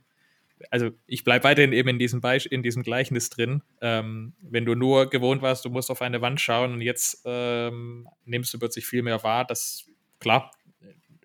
[0.71, 3.61] also ich bleibe weiterhin eben in diesem Beispiel, in diesem Gleichnis drin.
[3.79, 8.07] Ähm, wenn du nur gewohnt warst, du musst auf eine Wand schauen und jetzt ähm,
[8.25, 9.85] nimmst du plötzlich viel mehr wahr, das
[10.19, 10.51] klar,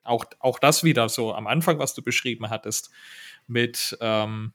[0.07, 2.91] auch, auch das wieder so am Anfang, was du beschrieben hattest,
[3.47, 4.53] mit ähm,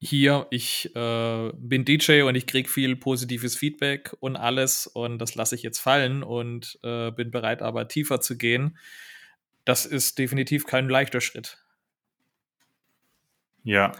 [0.00, 5.34] hier, ich äh, bin DJ und ich kriege viel positives Feedback und alles und das
[5.34, 8.78] lasse ich jetzt fallen und äh, bin bereit, aber tiefer zu gehen.
[9.64, 11.58] Das ist definitiv kein leichter Schritt.
[13.64, 13.92] Ja.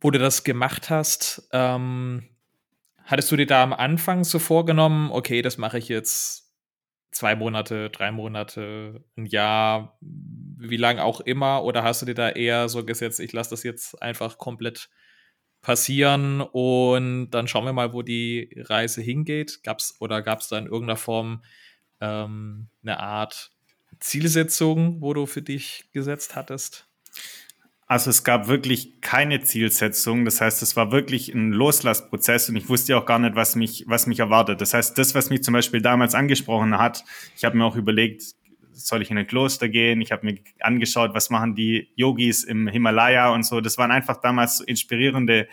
[0.00, 2.28] Wo du das gemacht hast, ähm,
[3.04, 6.43] hattest du dir da am Anfang so vorgenommen, okay, das mache ich jetzt
[7.14, 11.64] zwei Monate, drei Monate, ein Jahr, wie lang auch immer?
[11.64, 14.90] Oder hast du dir da eher so gesetzt, ich lasse das jetzt einfach komplett
[15.62, 19.62] passieren und dann schauen wir mal, wo die Reise hingeht?
[19.62, 21.42] Gab's oder gab es da in irgendeiner Form
[22.00, 23.52] ähm, eine Art
[24.00, 26.88] Zielsetzung, wo du für dich gesetzt hattest?
[27.86, 30.24] Also es gab wirklich keine Zielsetzung.
[30.24, 33.84] Das heißt, es war wirklich ein Loslassprozess und ich wusste auch gar nicht, was mich,
[33.86, 34.60] was mich erwartet.
[34.60, 37.04] Das heißt, das, was mich zum Beispiel damals angesprochen hat,
[37.36, 38.22] ich habe mir auch überlegt,
[38.72, 40.00] soll ich in ein Kloster gehen?
[40.00, 43.60] Ich habe mir angeschaut, was machen die Yogis im Himalaya und so.
[43.60, 45.46] Das waren einfach damals so inspirierende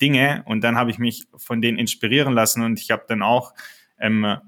[0.00, 3.52] Dinge und dann habe ich mich von denen inspirieren lassen und ich habe dann auch
[3.98, 4.38] ähm,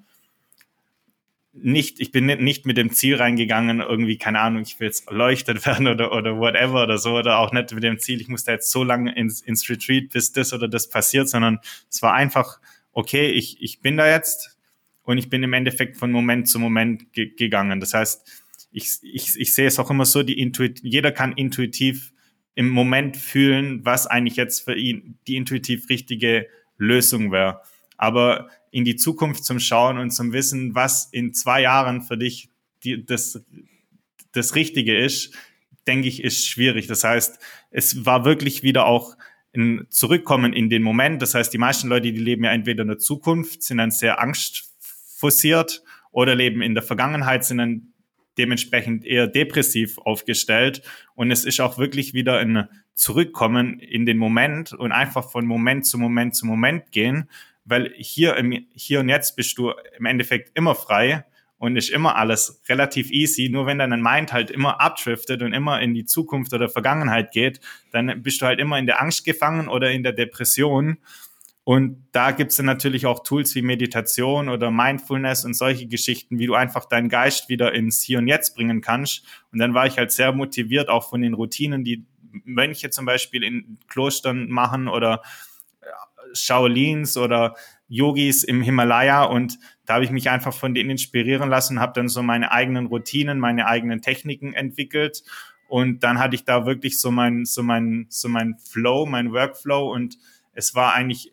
[1.53, 5.67] nicht, ich bin nicht mit dem Ziel reingegangen, irgendwie, keine Ahnung, ich will jetzt erleuchtet
[5.67, 8.53] werden oder, oder whatever oder so, oder auch nicht mit dem Ziel, ich muss da
[8.53, 11.59] jetzt so lange ins, ins Retreat, bis das oder das passiert, sondern
[11.89, 12.61] es war einfach,
[12.93, 14.59] okay, ich, ich bin da jetzt
[15.03, 17.81] und ich bin im Endeffekt von Moment zu Moment ge gegangen.
[17.81, 18.29] Das heißt,
[18.71, 22.13] ich, ich, ich sehe es auch immer so, die Intuit jeder kann intuitiv
[22.55, 27.61] im Moment fühlen, was eigentlich jetzt für ihn die intuitiv richtige Lösung wäre.
[27.97, 32.49] Aber in die Zukunft zum Schauen und zum Wissen, was in zwei Jahren für dich
[32.85, 33.43] die, das,
[34.33, 35.35] das Richtige ist,
[35.87, 36.87] denke ich, ist schwierig.
[36.87, 37.39] Das heißt,
[37.71, 39.17] es war wirklich wieder auch
[39.55, 41.21] ein Zurückkommen in den Moment.
[41.21, 44.21] Das heißt, die meisten Leute, die leben ja entweder in der Zukunft, sind dann sehr
[44.21, 47.93] angstfossiert oder leben in der Vergangenheit, sind dann
[48.39, 50.83] dementsprechend eher depressiv aufgestellt.
[51.15, 55.87] Und es ist auch wirklich wieder ein Zurückkommen in den Moment und einfach von Moment
[55.87, 57.29] zu Moment zu Moment gehen
[57.71, 61.25] weil hier im Hier und Jetzt bist du im Endeffekt immer frei
[61.59, 63.49] und ist immer alles relativ easy.
[63.51, 67.61] Nur wenn dein Mind halt immer abdriftet und immer in die Zukunft oder Vergangenheit geht,
[67.93, 70.99] dann bist du halt immer in der Angst gefangen oder in der Depression.
[71.63, 76.39] Und da gibt es dann natürlich auch Tools wie Meditation oder Mindfulness und solche Geschichten,
[76.39, 79.25] wie du einfach deinen Geist wieder ins Hier und Jetzt bringen kannst.
[79.53, 82.07] Und dann war ich halt sehr motiviert, auch von den Routinen, die
[82.45, 85.23] Mönche zum Beispiel in Klostern machen oder
[86.33, 87.55] Shaolins oder
[87.89, 92.09] Yogis im Himalaya und da habe ich mich einfach von denen inspirieren lassen, habe dann
[92.09, 95.23] so meine eigenen Routinen, meine eigenen Techniken entwickelt
[95.69, 99.93] und dann hatte ich da wirklich so mein so mein so mein Flow, mein Workflow
[99.93, 100.19] und
[100.53, 101.33] es war eigentlich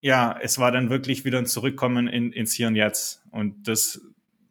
[0.00, 4.00] ja, es war dann wirklich wieder ein Zurückkommen in, ins Hier und Jetzt und das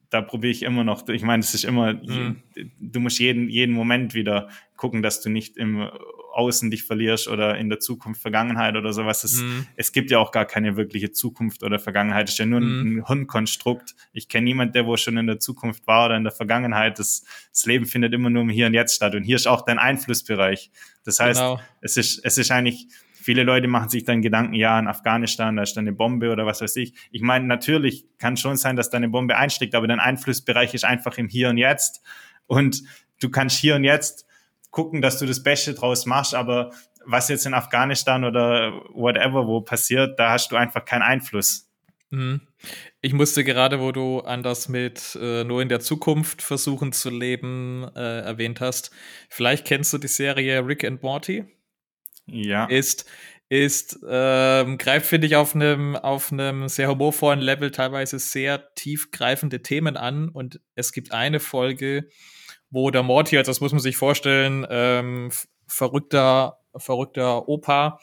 [0.09, 1.07] da probiere ich immer noch.
[1.09, 2.41] Ich meine, es ist immer, mhm.
[2.79, 5.89] du musst jeden, jeden Moment wieder gucken, dass du nicht im
[6.37, 9.23] außen dich verlierst oder in der Zukunft Vergangenheit oder sowas.
[9.23, 9.65] Es, mhm.
[9.75, 12.27] es gibt ja auch gar keine wirkliche Zukunft oder Vergangenheit.
[12.27, 12.99] Es ist ja nur mhm.
[12.99, 13.95] ein Hirnkonstrukt.
[14.13, 16.99] Ich kenne niemanden, der wo schon in der Zukunft war oder in der Vergangenheit.
[16.99, 19.15] Das, das Leben findet immer nur im Hier und Jetzt statt.
[19.15, 20.69] Und hier ist auch dein Einflussbereich.
[21.03, 21.59] Das heißt, genau.
[21.81, 25.63] es ist, es ist eigentlich, viele Leute machen sich dann Gedanken, ja, in Afghanistan, da
[25.63, 26.93] ist eine Bombe oder was weiß ich.
[27.11, 30.85] Ich meine, natürlich kann schon sein, dass da eine Bombe einschlägt, aber dein Einflussbereich ist
[30.85, 32.03] einfach im Hier und Jetzt.
[32.45, 32.83] Und
[33.19, 34.26] du kannst hier und jetzt
[34.71, 36.71] gucken, dass du das Beste draus machst, aber
[37.05, 41.69] was jetzt in Afghanistan oder whatever wo passiert, da hast du einfach keinen Einfluss.
[42.09, 42.41] Mhm.
[43.01, 47.09] Ich musste gerade, wo du an das mit äh, nur in der Zukunft versuchen zu
[47.09, 48.91] leben äh, erwähnt hast,
[49.29, 51.45] vielleicht kennst du die Serie Rick and Morty?
[52.25, 52.65] Ja.
[52.65, 53.05] Ist,
[53.49, 59.61] ist ähm, greift, finde ich, auf einem auf einem sehr humorvollen Level teilweise sehr tiefgreifende
[59.61, 60.29] Themen an.
[60.29, 62.09] Und es gibt eine Folge,
[62.69, 65.31] wo der Morty, also das muss man sich vorstellen, ähm,
[65.67, 67.99] verrückter, verrückter Opa,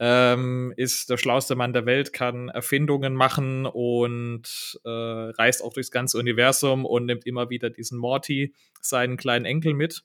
[0.00, 5.90] ähm, ist der schlauste Mann der Welt, kann Erfindungen machen und äh, reist auch durchs
[5.90, 10.04] ganze Universum und nimmt immer wieder diesen Morty, seinen kleinen Enkel mit.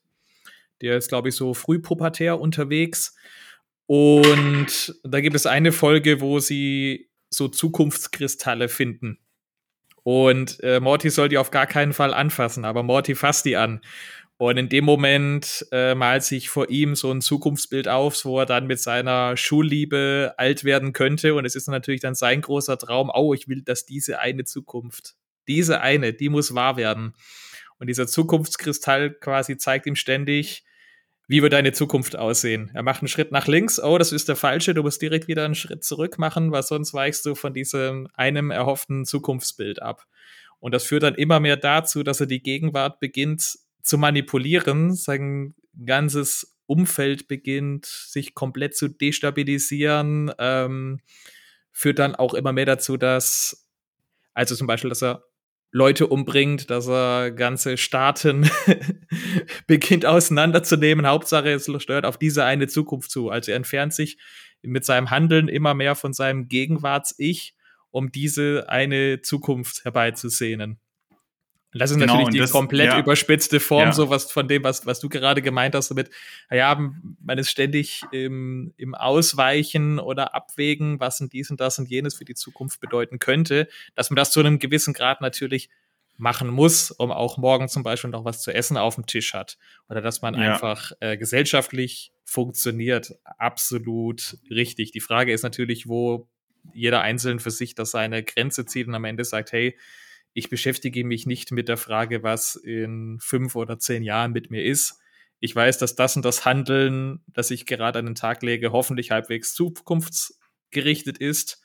[0.82, 3.16] Der ist, glaube ich, so frühpubertär unterwegs.
[3.88, 9.20] Und da gibt es eine Folge, wo sie so Zukunftskristalle finden.
[10.12, 13.80] Und äh, Morty soll die auf gar keinen Fall anfassen, aber Morty fasst die an.
[14.38, 18.48] Und in dem Moment äh, malt sich vor ihm so ein Zukunftsbild auf, wo er
[18.48, 21.36] dann mit seiner Schulliebe alt werden könnte.
[21.36, 25.14] Und es ist natürlich dann sein großer Traum, oh, ich will, dass diese eine Zukunft,
[25.48, 27.14] diese eine, die muss wahr werden.
[27.78, 30.64] Und dieser Zukunftskristall quasi zeigt ihm ständig,
[31.30, 32.72] wie wird deine Zukunft aussehen?
[32.74, 35.46] Er macht einen Schritt nach links, oh, das ist der falsche, du musst direkt wieder
[35.46, 40.08] einen Schritt zurück machen, weil sonst weichst du von diesem einem erhofften Zukunftsbild ab.
[40.60, 45.54] Und das führt dann immer mehr dazu, dass er die Gegenwart beginnt zu manipulieren, sein
[45.86, 51.00] ganzes Umfeld beginnt sich komplett zu destabilisieren, ähm,
[51.72, 53.70] führt dann auch immer mehr dazu, dass,
[54.34, 55.29] also zum Beispiel, dass er
[55.72, 58.50] Leute umbringt, dass er ganze Staaten
[59.68, 61.06] beginnt auseinanderzunehmen.
[61.06, 63.30] Hauptsache, es steuert auf diese eine Zukunft zu.
[63.30, 64.18] Also er entfernt sich
[64.62, 67.56] mit seinem Handeln immer mehr von seinem Gegenwarts-Ich,
[67.92, 70.80] um diese eine Zukunft herbeizusehnen.
[71.72, 73.92] Das ist genau, natürlich die das, komplett ja, überspitzte Form, ja.
[73.92, 76.10] so was von dem, was, was du gerade gemeint hast, damit,
[76.50, 76.76] ja,
[77.22, 82.16] man ist ständig im, im Ausweichen oder Abwägen, was denn dies und das und jenes
[82.16, 85.70] für die Zukunft bedeuten könnte, dass man das zu einem gewissen Grad natürlich
[86.20, 89.58] machen muss, um auch morgen zum Beispiel noch was zu essen auf dem Tisch hat.
[89.88, 90.54] Oder dass man ja.
[90.54, 93.16] einfach äh, gesellschaftlich funktioniert.
[93.24, 94.92] Absolut richtig.
[94.92, 96.28] Die Frage ist natürlich, wo
[96.74, 99.78] jeder Einzelne für sich das seine Grenze zieht und am Ende sagt, hey,
[100.40, 104.64] ich beschäftige mich nicht mit der Frage, was in fünf oder zehn Jahren mit mir
[104.64, 105.00] ist.
[105.40, 109.12] Ich weiß, dass das und das Handeln, das ich gerade an den Tag lege, hoffentlich
[109.12, 111.62] halbwegs zukunftsgerichtet ist,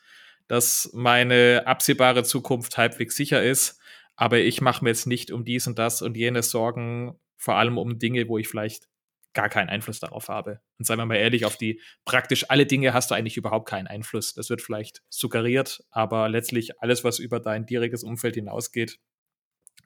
[0.47, 3.79] dass meine absehbare Zukunft halbwegs sicher ist.
[4.15, 7.77] Aber ich mache mir jetzt nicht um dies und das und jenes Sorgen, vor allem
[7.77, 8.87] um Dinge, wo ich vielleicht
[9.35, 10.61] gar keinen Einfluss darauf habe.
[10.79, 13.85] Und seien wir mal ehrlich, auf die praktisch alle Dinge hast du eigentlich überhaupt keinen
[13.85, 14.33] Einfluss.
[14.33, 18.97] Das wird vielleicht suggeriert, aber letztlich alles, was über dein direktes Umfeld hinausgeht,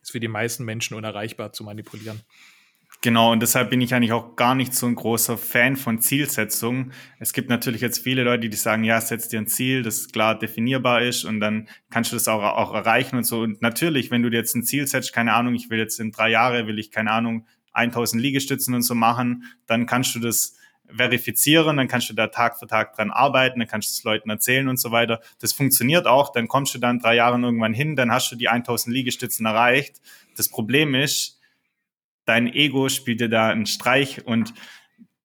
[0.01, 2.21] ist für die meisten Menschen unerreichbar zu manipulieren.
[3.01, 6.91] Genau, und deshalb bin ich eigentlich auch gar nicht so ein großer Fan von Zielsetzungen.
[7.17, 10.37] Es gibt natürlich jetzt viele Leute, die sagen, ja, setz dir ein Ziel, das klar
[10.37, 13.39] definierbar ist und dann kannst du das auch, auch erreichen und so.
[13.39, 16.11] Und natürlich, wenn du dir jetzt ein Ziel setzt, keine Ahnung, ich will jetzt in
[16.11, 17.47] drei Jahre, will ich, keine Ahnung,
[17.79, 20.55] 1000 Liegestützen und so machen, dann kannst du das
[20.91, 24.29] verifizieren, dann kannst du da Tag für Tag dran arbeiten, dann kannst du es Leuten
[24.29, 25.21] erzählen und so weiter.
[25.39, 28.49] Das funktioniert auch, dann kommst du dann drei Jahre irgendwann hin, dann hast du die
[28.49, 30.01] 1000 Liegestützen erreicht.
[30.35, 31.39] Das Problem ist,
[32.25, 34.53] dein Ego spielt dir da einen Streich und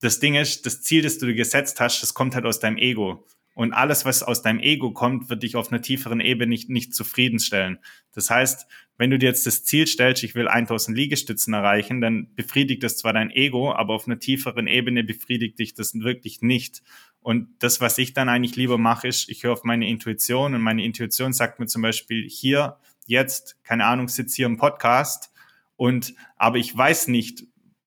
[0.01, 2.77] das Ding ist, das Ziel, das du dir gesetzt hast, das kommt halt aus deinem
[2.77, 3.27] Ego.
[3.55, 6.95] Und alles, was aus deinem Ego kommt, wird dich auf einer tieferen Ebene nicht, nicht
[6.95, 7.79] zufriedenstellen.
[8.12, 12.35] Das heißt, wenn du dir jetzt das Ziel stellst, ich will 1000 Liegestützen erreichen, dann
[12.35, 16.83] befriedigt das zwar dein Ego, aber auf einer tieferen Ebene befriedigt dich das wirklich nicht.
[17.21, 20.61] Und das, was ich dann eigentlich lieber mache, ist, ich höre auf meine Intuition und
[20.61, 25.33] meine Intuition sagt mir zum Beispiel hier, jetzt, keine Ahnung, sitze hier im Podcast
[25.77, 27.45] und, aber ich weiß nicht,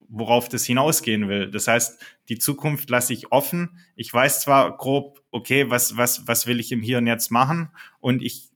[0.09, 1.51] worauf das hinausgehen will.
[1.51, 3.79] Das heißt, die Zukunft lasse ich offen.
[3.95, 7.69] Ich weiß zwar grob, okay, was, was, was will ich im Hier und Jetzt machen?
[7.99, 8.49] Und ich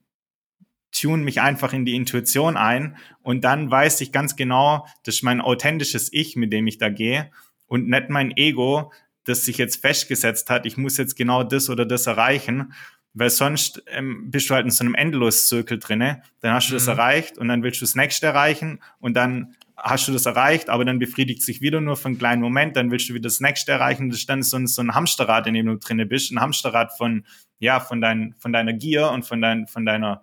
[0.92, 5.22] tune mich einfach in die Intuition ein und dann weiß ich ganz genau, das ist
[5.22, 7.30] mein authentisches Ich, mit dem ich da gehe
[7.66, 8.92] und nicht mein Ego,
[9.24, 12.74] das sich jetzt festgesetzt hat, ich muss jetzt genau das oder das erreichen,
[13.14, 16.76] weil sonst ähm, bist du halt in so einem Endlos-Zirkel drinne, dann hast du mhm.
[16.76, 20.68] das erreicht und dann willst du das nächste erreichen und dann hast du das erreicht,
[20.68, 23.40] aber dann befriedigt sich wieder nur für einen kleinen Moment, dann willst du wieder das
[23.40, 24.08] nächste erreichen.
[24.08, 26.96] Das ist dann so ein, so ein Hamsterrad, in dem du drinne bist, ein Hamsterrad
[26.96, 27.24] von,
[27.58, 30.22] ja, von, dein, von deiner Gier und von, dein, von deiner,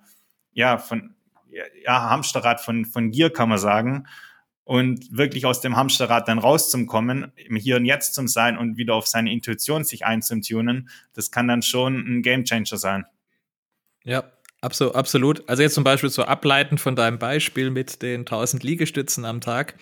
[0.52, 1.16] ja, von,
[1.84, 4.08] ja, Hamsterrad von, von Gier, kann man sagen.
[4.64, 8.94] Und wirklich aus dem Hamsterrad dann rauszukommen, im Hier und Jetzt zu sein und wieder
[8.94, 13.06] auf seine Intuition sich einzutunen, das kann dann schon ein Gamechanger sein.
[14.04, 14.32] Ja,
[14.62, 15.50] Absolut, absolut.
[15.50, 19.76] Also jetzt zum Beispiel so ableiten von deinem Beispiel mit den 1000 Liegestützen am Tag.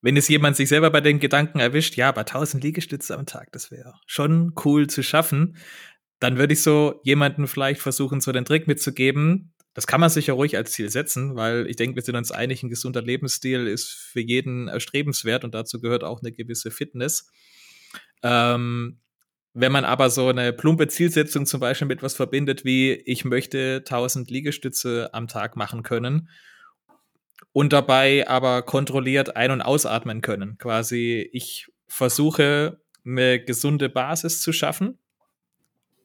[0.00, 3.52] Wenn es jemand sich selber bei den Gedanken erwischt, ja, bei 1000 Liegestützen am Tag,
[3.52, 5.56] das wäre schon cool zu schaffen,
[6.18, 9.54] dann würde ich so jemanden vielleicht versuchen, so den Trick mitzugeben.
[9.74, 12.32] Das kann man sich ja ruhig als Ziel setzen, weil ich denke, wir sind uns
[12.32, 17.30] einig, ein gesunder Lebensstil ist für jeden erstrebenswert und dazu gehört auch eine gewisse Fitness.
[18.22, 18.98] Ähm,
[19.54, 23.78] wenn man aber so eine plumpe Zielsetzung zum Beispiel mit was verbindet, wie ich möchte
[23.78, 26.28] 1000 Liegestütze am Tag machen können
[27.52, 30.56] und dabei aber kontrolliert ein- und ausatmen können.
[30.58, 34.98] Quasi, ich versuche eine gesunde Basis zu schaffen,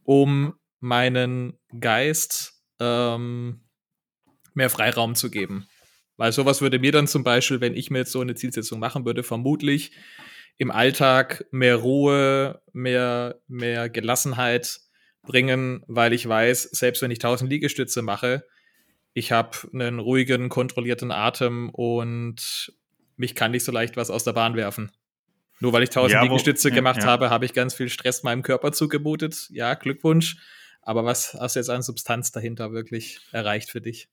[0.04, 3.62] um meinen Geist ähm,
[4.54, 5.68] mehr Freiraum zu geben.
[6.18, 9.06] Weil sowas würde mir dann zum Beispiel, wenn ich mir jetzt so eine Zielsetzung machen
[9.06, 9.92] würde, vermutlich
[10.58, 14.80] im Alltag mehr Ruhe, mehr, mehr Gelassenheit
[15.24, 18.46] bringen, weil ich weiß, selbst wenn ich 1000 Liegestütze mache,
[19.14, 22.72] ich habe einen ruhigen, kontrollierten Atem und
[23.16, 24.92] mich kann nicht so leicht was aus der Bahn werfen.
[25.60, 27.08] Nur weil ich 1000 ja, Liegestütze gemacht ja.
[27.08, 29.48] habe, habe ich ganz viel Stress meinem Körper zugemutet.
[29.50, 30.38] Ja, Glückwunsch.
[30.82, 34.08] Aber was hast du jetzt an Substanz dahinter wirklich erreicht für dich?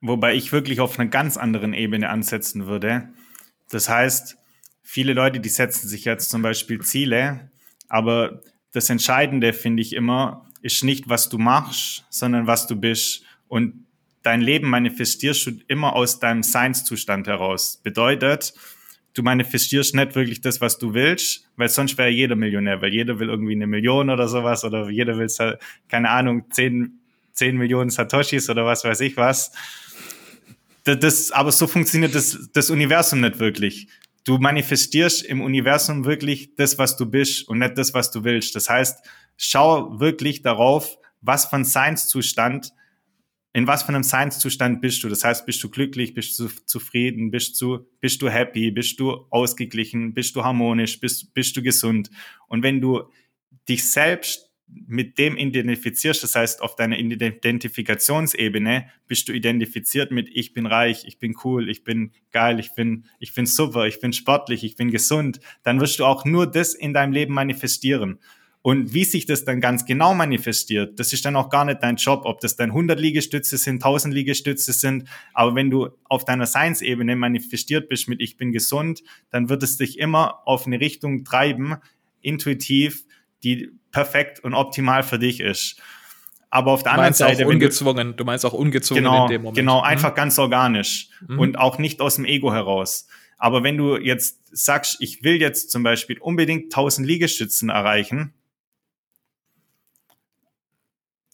[0.00, 3.08] Wobei ich wirklich auf einer ganz anderen Ebene ansetzen würde.
[3.70, 4.38] Das heißt,
[4.90, 7.50] viele Leute, die setzen sich jetzt zum Beispiel Ziele,
[7.90, 8.40] aber
[8.72, 13.22] das Entscheidende finde ich immer, ist nicht, was du machst, sondern was du bist.
[13.48, 13.84] Und
[14.22, 17.78] dein Leben manifestierst du immer aus deinem Seinszustand heraus.
[17.82, 18.54] Bedeutet,
[19.12, 23.18] du manifestierst nicht wirklich das, was du willst, weil sonst wäre jeder Millionär, weil jeder
[23.18, 25.28] will irgendwie eine Million oder sowas oder jeder will,
[25.88, 26.98] keine Ahnung, zehn,
[27.32, 29.52] zehn Millionen Satoshis oder was weiß ich was.
[30.84, 33.88] Das, aber so funktioniert das, das Universum nicht wirklich
[34.24, 38.54] du manifestierst im Universum wirklich das, was du bist und nicht das, was du willst.
[38.54, 39.04] Das heißt,
[39.36, 42.72] schau wirklich darauf, was von Seinszustand,
[43.52, 45.08] in was von einem Seinszustand bist du.
[45.08, 49.26] Das heißt, bist du glücklich, bist du zufrieden, bist du, bist du happy, bist du
[49.30, 52.10] ausgeglichen, bist du harmonisch, bist, bist du gesund.
[52.48, 53.10] Und wenn du
[53.68, 60.52] dich selbst mit dem identifizierst, das heißt, auf deiner Identifikationsebene bist du identifiziert mit ich
[60.52, 64.12] bin reich, ich bin cool, ich bin geil, ich bin, ich bin super, ich bin
[64.12, 68.18] sportlich, ich bin gesund, dann wirst du auch nur das in deinem Leben manifestieren.
[68.60, 71.96] Und wie sich das dann ganz genau manifestiert, das ist dann auch gar nicht dein
[71.96, 75.08] Job, ob das dann 100 Liegestütze sind, 1000 Liegestütze sind.
[75.32, 79.76] Aber wenn du auf deiner Science-Ebene manifestiert bist mit ich bin gesund, dann wird es
[79.76, 81.76] dich immer auf eine Richtung treiben,
[82.20, 83.04] intuitiv,
[83.42, 85.80] die perfekt und optimal für dich ist.
[86.50, 87.44] Aber auf der anderen Seite.
[87.44, 89.56] Auch ungezwungen, du meinst auch ungezwungen genau, in dem Moment.
[89.56, 89.84] Genau, mhm.
[89.84, 91.38] einfach ganz organisch mhm.
[91.38, 93.06] und auch nicht aus dem Ego heraus.
[93.36, 98.34] Aber wenn du jetzt sagst, ich will jetzt zum Beispiel unbedingt 1000 Liegestützen erreichen,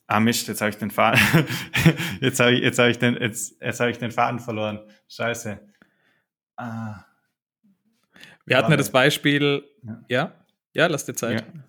[0.07, 1.19] Ah Mist, jetzt habe ich den Faden.
[2.21, 4.81] jetzt habe ich, jetzt habe ich den, jetzt, jetzt habe ich den Faden verloren.
[5.09, 5.59] Scheiße.
[6.57, 7.05] Ah.
[8.45, 9.65] Wir hatten ja das Beispiel.
[9.83, 10.35] Ja, ja,
[10.75, 11.41] ja lass dir Zeit.
[11.41, 11.65] Ja.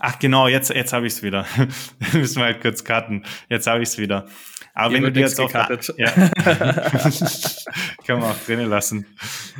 [0.00, 1.46] Ach genau, jetzt, jetzt habe ich es wieder.
[2.12, 3.24] Müssen wir halt kurz cutten.
[3.48, 4.26] Jetzt habe ich es wieder.
[4.72, 5.52] Aber Hier wenn du dir jetzt auch.
[5.52, 6.10] Ja.
[8.06, 9.06] Kann man auch drinnen lassen.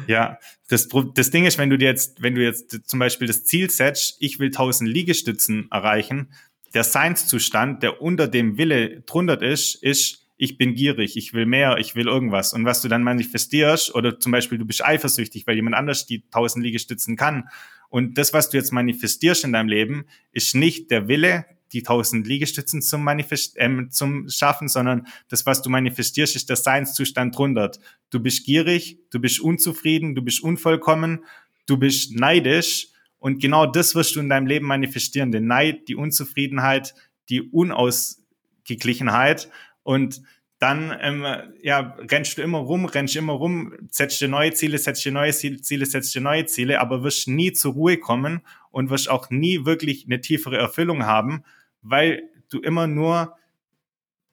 [0.07, 0.39] Ja.
[0.69, 3.69] Das, das Ding ist, wenn du dir jetzt, wenn du jetzt zum Beispiel das Ziel
[3.71, 6.33] setzt, ich will 1000 Liegestützen erreichen,
[6.73, 11.77] der Seinszustand, der unter dem Wille drunter ist, ist, ich bin gierig, ich will mehr,
[11.77, 12.55] ich will irgendwas.
[12.55, 16.25] Und was du dann manifestierst, oder zum Beispiel du bist eifersüchtig, weil jemand anders die
[16.25, 17.51] 1000 Liegestützen kann
[17.91, 22.27] und das, was du jetzt manifestierst in deinem Leben, ist nicht der Wille, die tausend
[22.27, 27.73] Liegestützen zum, Manifest äh, zum Schaffen, sondern das, was du manifestierst, ist der Seinszustand drunter.
[28.09, 31.23] Du bist gierig, du bist unzufrieden, du bist unvollkommen,
[31.67, 32.89] du bist neidisch
[33.19, 35.33] und genau das wirst du in deinem Leben manifestieren.
[35.33, 36.95] Den Neid, die Unzufriedenheit,
[37.29, 39.51] die Unausgeglichenheit
[39.83, 40.23] und
[40.61, 41.27] dann ähm,
[41.63, 45.33] ja, rennst du immer rum, rennst immer rum, setzt dir neue Ziele, setzt dir neue
[45.33, 49.65] Ziele, setzt dir neue Ziele, aber wirst nie zur Ruhe kommen und wirst auch nie
[49.65, 51.45] wirklich eine tiefere Erfüllung haben,
[51.81, 53.37] weil du immer nur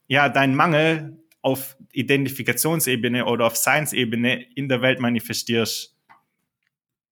[0.07, 5.95] ja deinen Mangel auf Identifikationsebene oder auf Science-Ebene in der Welt manifestierst.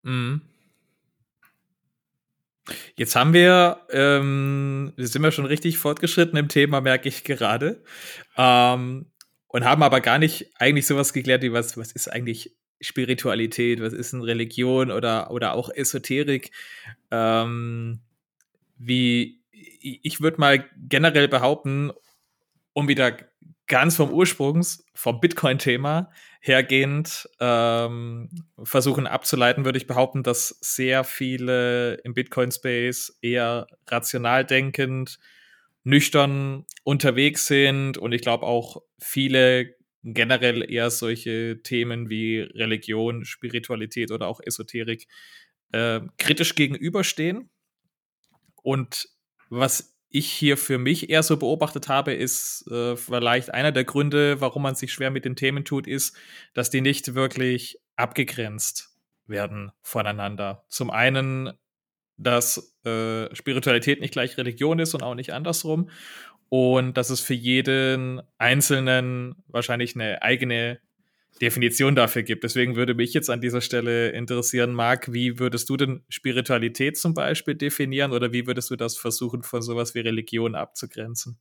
[0.04, 0.42] Mhm.
[2.96, 7.84] Jetzt haben wir, ähm, wir sind ja schon richtig fortgeschritten im Thema, merke ich gerade.
[8.38, 9.12] Ähm,
[9.48, 13.94] und haben aber gar nicht eigentlich sowas geklärt wie was, was ist eigentlich Spiritualität, was
[13.94, 16.52] ist eine Religion oder, oder auch Esoterik.
[17.12, 18.02] Ähm,
[18.78, 21.92] wie ich würde mal generell behaupten,
[22.74, 23.18] um wieder
[23.68, 26.12] ganz vom Ursprungs, vom Bitcoin-Thema
[26.46, 28.30] hergehend ähm,
[28.64, 35.18] versuchen abzuleiten, würde ich behaupten, dass sehr viele im Bitcoin-Space eher rational denkend,
[35.84, 39.74] nüchtern unterwegs sind und ich glaube auch viele
[40.04, 45.08] generell eher solche Themen wie Religion, Spiritualität oder auch Esoterik
[45.72, 47.50] äh, kritisch gegenüberstehen.
[48.62, 49.10] Und
[49.50, 54.40] was ich hier für mich eher so beobachtet habe, ist äh, vielleicht einer der Gründe,
[54.40, 56.16] warum man sich schwer mit den Themen tut, ist,
[56.54, 58.96] dass die nicht wirklich abgegrenzt
[59.28, 60.64] werden voneinander.
[60.70, 61.52] Zum einen,
[62.18, 65.90] dass äh, Spiritualität nicht gleich Religion ist und auch nicht andersrum.
[66.48, 70.80] Und dass es für jeden Einzelnen wahrscheinlich eine eigene
[71.42, 72.44] Definition dafür gibt.
[72.44, 77.14] Deswegen würde mich jetzt an dieser Stelle interessieren, Marc, wie würdest du denn Spiritualität zum
[77.14, 81.38] Beispiel definieren oder wie würdest du das versuchen, von sowas wie Religion abzugrenzen?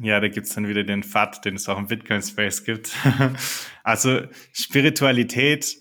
[0.00, 2.96] Ja, da gibt es dann wieder den FAT, den es auch im Bitcoin-Space gibt.
[3.84, 4.22] also
[4.52, 5.76] Spiritualität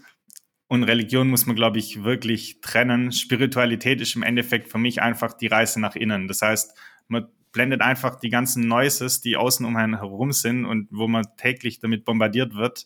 [0.68, 3.12] und Religion muss man, glaube ich, wirklich trennen.
[3.12, 6.28] Spiritualität ist im Endeffekt für mich einfach die Reise nach innen.
[6.28, 6.76] Das heißt,
[7.08, 11.26] man blendet einfach die ganzen Noises, die außen um einen herum sind und wo man
[11.38, 12.86] täglich damit bombardiert wird,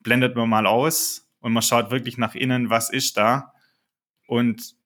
[0.00, 3.52] blendet man mal aus und man schaut wirklich nach innen, was ist da
[4.26, 4.76] und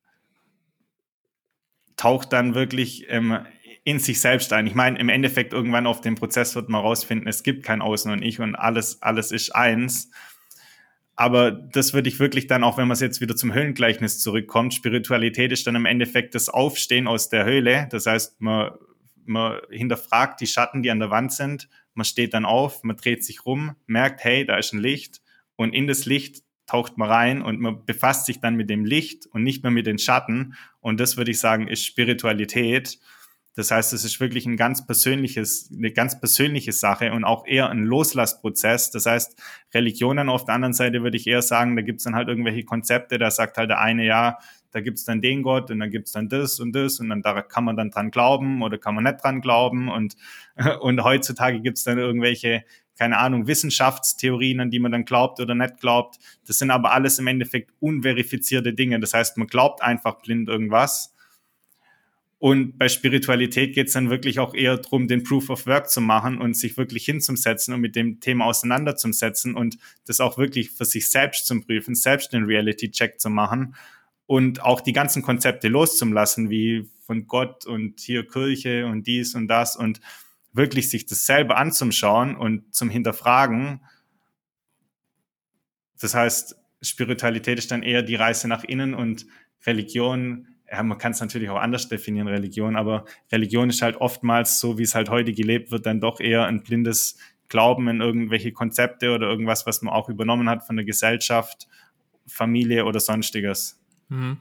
[1.97, 3.39] taucht dann wirklich ähm,
[3.85, 4.67] in sich selbst ein.
[4.67, 8.11] Ich meine, im Endeffekt irgendwann auf dem Prozess wird man rausfinden, es gibt kein Außen
[8.11, 10.11] und Ich und alles, alles ist eins.
[11.15, 14.73] Aber das würde ich wirklich dann, auch wenn man es jetzt wieder zum Höhlengleichnis zurückkommt,
[14.73, 17.87] Spiritualität ist dann im Endeffekt das Aufstehen aus der Höhle.
[17.91, 18.71] Das heißt, man
[19.25, 23.25] man hinterfragt die Schatten, die an der Wand sind, man steht dann auf, man dreht
[23.25, 25.21] sich rum, merkt, hey, da ist ein Licht
[25.57, 29.27] und in das Licht taucht man rein und man befasst sich dann mit dem Licht
[29.27, 32.99] und nicht mehr mit den Schatten und das würde ich sagen ist Spiritualität.
[33.55, 37.69] Das heißt, es ist wirklich ein ganz persönliches, eine ganz persönliche Sache und auch eher
[37.69, 38.91] ein Loslassprozess.
[38.91, 39.39] Das heißt,
[39.75, 42.65] Religionen auf der anderen Seite würde ich eher sagen, da gibt es dann halt irgendwelche
[42.65, 44.39] Konzepte, da sagt halt der eine, ja,
[44.73, 47.43] da gibt's dann den Gott und dann gibt's dann das und das und dann da
[47.43, 50.17] kann man dann dran glauben oder kann man nicht dran glauben und,
[50.81, 52.65] und heutzutage gibt's dann irgendwelche,
[52.99, 56.19] keine Ahnung, Wissenschaftstheorien, an die man dann glaubt oder nicht glaubt.
[56.47, 58.99] Das sind aber alles im Endeffekt unverifizierte Dinge.
[59.01, 61.15] Das heißt, man glaubt einfach blind irgendwas.
[62.39, 66.41] Und bei Spiritualität geht's dann wirklich auch eher darum, den Proof of Work zu machen
[66.41, 71.09] und sich wirklich hinzusetzen und mit dem Thema auseinanderzusetzen und das auch wirklich für sich
[71.09, 73.77] selbst zu prüfen, selbst den Reality-Check zu machen
[74.33, 79.47] und auch die ganzen Konzepte loszulassen, wie von Gott und hier Kirche und dies und
[79.47, 80.01] das und
[80.55, 83.83] wirklich sich das selber anzuschauen und zum Hinterfragen.
[86.01, 89.27] Das heißt, Spiritualität ist dann eher die Reise nach innen und
[89.67, 94.61] Religion, ja, man kann es natürlich auch anders definieren, Religion, aber Religion ist halt oftmals,
[94.61, 97.19] so wie es halt heute gelebt wird, dann doch eher ein blindes
[97.51, 101.69] Glauben in irgendwelche Konzepte oder irgendwas, was man auch übernommen hat von der Gesellschaft,
[102.27, 103.82] Familie oder sonstiges.
[104.13, 104.37] Mhm.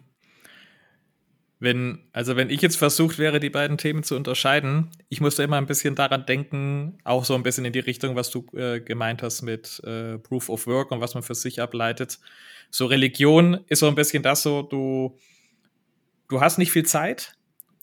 [1.59, 5.57] Wenn, also wenn ich jetzt versucht wäre, die beiden Themen zu unterscheiden, ich musste immer
[5.57, 9.21] ein bisschen daran denken, auch so ein bisschen in die Richtung, was du äh, gemeint
[9.21, 12.19] hast mit äh, Proof of Work und was man für sich ableitet.
[12.71, 15.17] So Religion ist so ein bisschen das so, du,
[16.29, 17.35] du hast nicht viel Zeit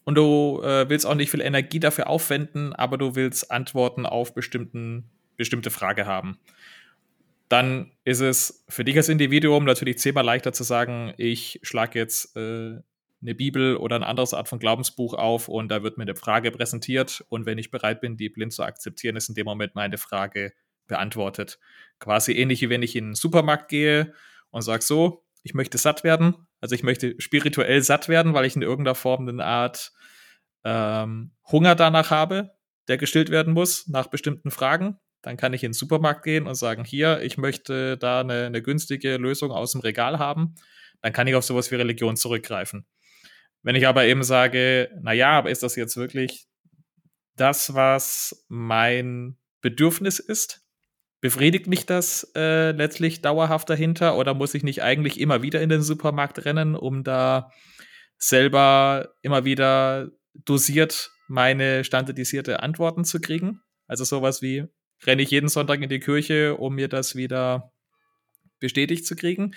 [0.04, 4.34] und du äh, willst auch nicht viel Energie dafür aufwenden, aber du willst Antworten auf
[4.34, 5.04] bestimmten,
[5.36, 6.36] bestimmte Frage haben
[7.48, 12.36] dann ist es für dich als Individuum natürlich zehnmal leichter zu sagen, ich schlage jetzt
[12.36, 12.80] äh,
[13.20, 16.50] eine Bibel oder eine andere Art von Glaubensbuch auf und da wird mir eine Frage
[16.50, 17.24] präsentiert.
[17.28, 20.52] Und wenn ich bereit bin, die blind zu akzeptieren, ist in dem Moment meine Frage
[20.86, 21.58] beantwortet.
[21.98, 24.12] Quasi ähnlich wie wenn ich in den Supermarkt gehe
[24.50, 28.56] und sage so, ich möchte satt werden, also ich möchte spirituell satt werden, weil ich
[28.56, 29.92] in irgendeiner Form eine Art
[30.64, 32.50] ähm, Hunger danach habe,
[32.88, 34.98] der gestillt werden muss nach bestimmten Fragen
[35.28, 38.62] dann kann ich in den Supermarkt gehen und sagen, hier, ich möchte da eine, eine
[38.62, 40.54] günstige Lösung aus dem Regal haben.
[41.02, 42.86] Dann kann ich auf sowas wie Religion zurückgreifen.
[43.62, 46.46] Wenn ich aber eben sage, na ja, aber ist das jetzt wirklich
[47.36, 50.62] das, was mein Bedürfnis ist?
[51.20, 55.68] Befriedigt mich das äh, letztlich dauerhaft dahinter oder muss ich nicht eigentlich immer wieder in
[55.68, 57.50] den Supermarkt rennen, um da
[58.16, 63.60] selber immer wieder dosiert meine standardisierte Antworten zu kriegen?
[63.86, 64.68] Also sowas wie,
[65.06, 67.72] renne ich jeden Sonntag in die Kirche, um mir das wieder
[68.58, 69.54] bestätigt zu kriegen.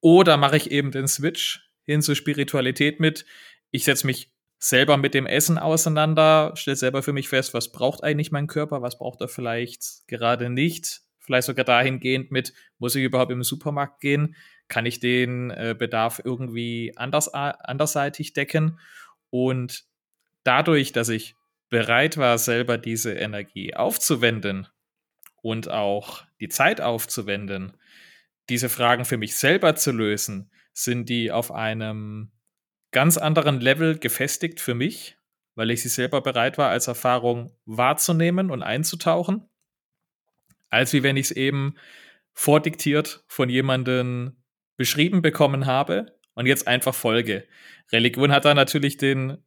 [0.00, 3.24] Oder mache ich eben den Switch hin zur Spiritualität mit,
[3.70, 8.04] ich setze mich selber mit dem Essen auseinander, stelle selber für mich fest, was braucht
[8.04, 11.00] eigentlich mein Körper, was braucht er vielleicht gerade nicht.
[11.18, 14.34] Vielleicht sogar dahingehend mit, muss ich überhaupt im Supermarkt gehen?
[14.68, 18.78] Kann ich den äh, Bedarf irgendwie anders, anderseitig decken?
[19.30, 19.84] Und
[20.42, 21.36] dadurch, dass ich
[21.68, 24.68] bereit war, selber diese Energie aufzuwenden
[25.42, 27.76] und auch die Zeit aufzuwenden,
[28.48, 32.32] diese Fragen für mich selber zu lösen, sind die auf einem
[32.92, 35.18] ganz anderen Level gefestigt für mich,
[35.54, 39.48] weil ich sie selber bereit war, als Erfahrung wahrzunehmen und einzutauchen,
[40.70, 41.74] als wie wenn ich es eben
[42.32, 44.42] vordiktiert von jemandem
[44.76, 47.46] beschrieben bekommen habe und jetzt einfach folge.
[47.90, 49.38] Religion hat da natürlich den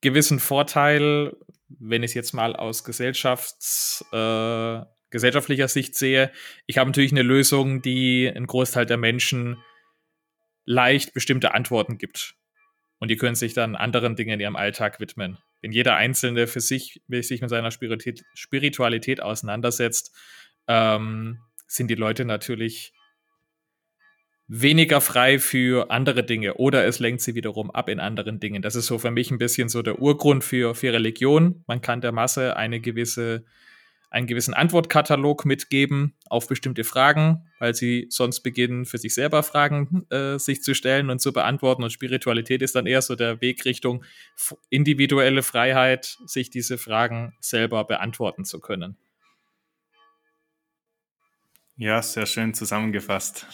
[0.00, 1.34] gewissen Vorteil,
[1.68, 4.82] wenn ich es jetzt mal aus Gesellschafts, äh,
[5.14, 6.32] gesellschaftlicher Sicht sehe.
[6.66, 9.58] Ich habe natürlich eine Lösung, die ein Großteil der Menschen
[10.64, 12.34] leicht bestimmte Antworten gibt.
[12.98, 15.38] Und die können sich dann anderen Dingen in ihrem Alltag widmen.
[15.62, 20.12] Wenn jeder Einzelne für sich, sich mit seiner Spiritualität auseinandersetzt,
[20.66, 21.38] ähm,
[21.68, 22.92] sind die Leute natürlich
[24.48, 28.62] weniger frei für andere Dinge oder es lenkt sie wiederum ab in anderen Dingen.
[28.62, 31.62] Das ist so für mich ein bisschen so der Urgrund für, für Religion.
[31.68, 33.44] Man kann der Masse eine gewisse
[34.14, 40.06] einen gewissen Antwortkatalog mitgeben auf bestimmte Fragen, weil sie sonst beginnen, für sich selber Fragen
[40.10, 41.82] äh, sich zu stellen und zu beantworten.
[41.82, 44.04] Und Spiritualität ist dann eher so der Weg Richtung
[44.70, 48.96] individuelle Freiheit, sich diese Fragen selber beantworten zu können.
[51.76, 53.48] Ja, sehr schön zusammengefasst.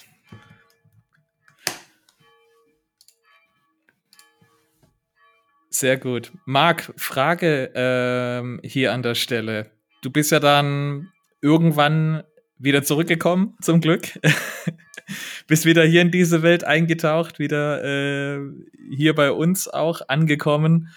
[5.70, 6.32] Sehr gut.
[6.44, 9.70] Marc, Frage ähm, hier an der Stelle
[10.02, 11.08] du bist ja dann
[11.40, 12.22] irgendwann
[12.58, 14.18] wieder zurückgekommen, zum Glück.
[15.46, 18.40] bist wieder hier in diese Welt eingetaucht, wieder äh,
[18.94, 20.88] hier bei uns auch angekommen.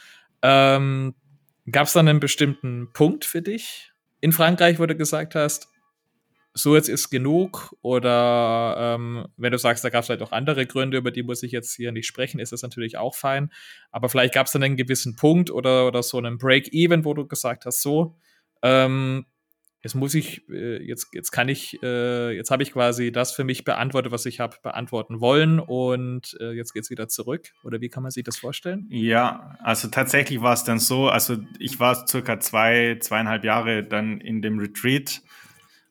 [0.42, 1.16] Ähm,
[1.72, 5.70] Gab es dann einen bestimmten Punkt für dich in Frankreich, wo du gesagt hast,
[6.54, 7.74] so jetzt ist genug?
[7.82, 11.42] Oder ähm, wenn du sagst, da gab es vielleicht auch andere Gründe, über die muss
[11.42, 13.50] ich jetzt hier nicht sprechen, ist das natürlich auch fein.
[13.92, 17.26] Aber vielleicht gab es dann einen gewissen Punkt oder, oder so einen Break-Even, wo du
[17.28, 18.18] gesagt hast, so,
[18.64, 19.26] ähm,
[19.84, 23.44] jetzt muss ich, äh, jetzt, jetzt kann ich, äh, jetzt habe ich quasi das für
[23.44, 27.50] mich beantwortet, was ich habe beantworten wollen und äh, jetzt geht es wieder zurück.
[27.64, 28.88] Oder wie kann man sich das vorstellen?
[28.90, 34.22] Ja, also tatsächlich war es dann so, also ich war circa zwei, zweieinhalb Jahre dann
[34.22, 35.22] in dem Retreat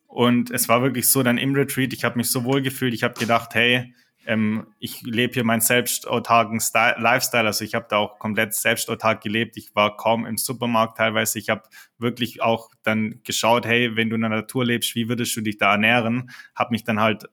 [0.07, 3.03] und es war wirklich so dann im Retreat, ich habe mich so wohl gefühlt, ich
[3.03, 3.95] habe gedacht, hey,
[4.27, 9.23] ähm, ich lebe hier meinen selbstautarken Style, Lifestyle, also ich habe da auch komplett selbstautark
[9.23, 9.57] gelebt.
[9.57, 11.39] Ich war kaum im Supermarkt teilweise.
[11.39, 11.63] Ich habe
[11.99, 15.59] wirklich auch dann geschaut, hey, wenn du in der Natur lebst, wie würdest du dich
[15.59, 16.31] da ernähren?
[16.55, 17.25] Habe mich dann halt,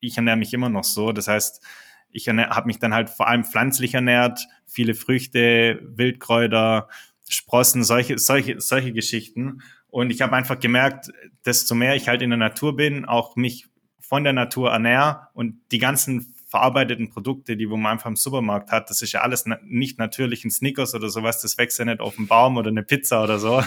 [0.00, 1.12] ich ernähre mich immer noch so.
[1.12, 1.64] Das heißt,
[2.10, 6.88] ich habe mich dann halt vor allem pflanzlich ernährt, viele Früchte, Wildkräuter,
[7.28, 9.62] Sprossen, solche, solche, solche Geschichten.
[9.88, 11.10] Und ich habe einfach gemerkt,
[11.44, 13.66] desto mehr ich halt in der Natur bin, auch mich
[14.00, 18.88] von der Natur ernähre und die ganzen verarbeiteten Produkte, die man einfach im Supermarkt hat,
[18.88, 22.00] das ist ja alles na nicht natürlich ein Snickers oder sowas, das wächst ja nicht
[22.00, 23.62] auf dem Baum oder eine Pizza oder so,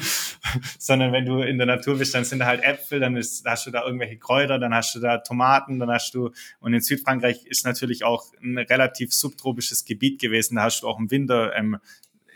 [0.80, 3.66] sondern wenn du in der Natur bist, dann sind da halt Äpfel, dann ist, hast
[3.66, 7.46] du da irgendwelche Kräuter, dann hast du da Tomaten, dann hast du, und in Südfrankreich
[7.46, 11.78] ist natürlich auch ein relativ subtropisches Gebiet gewesen, da hast du auch im Winter ähm,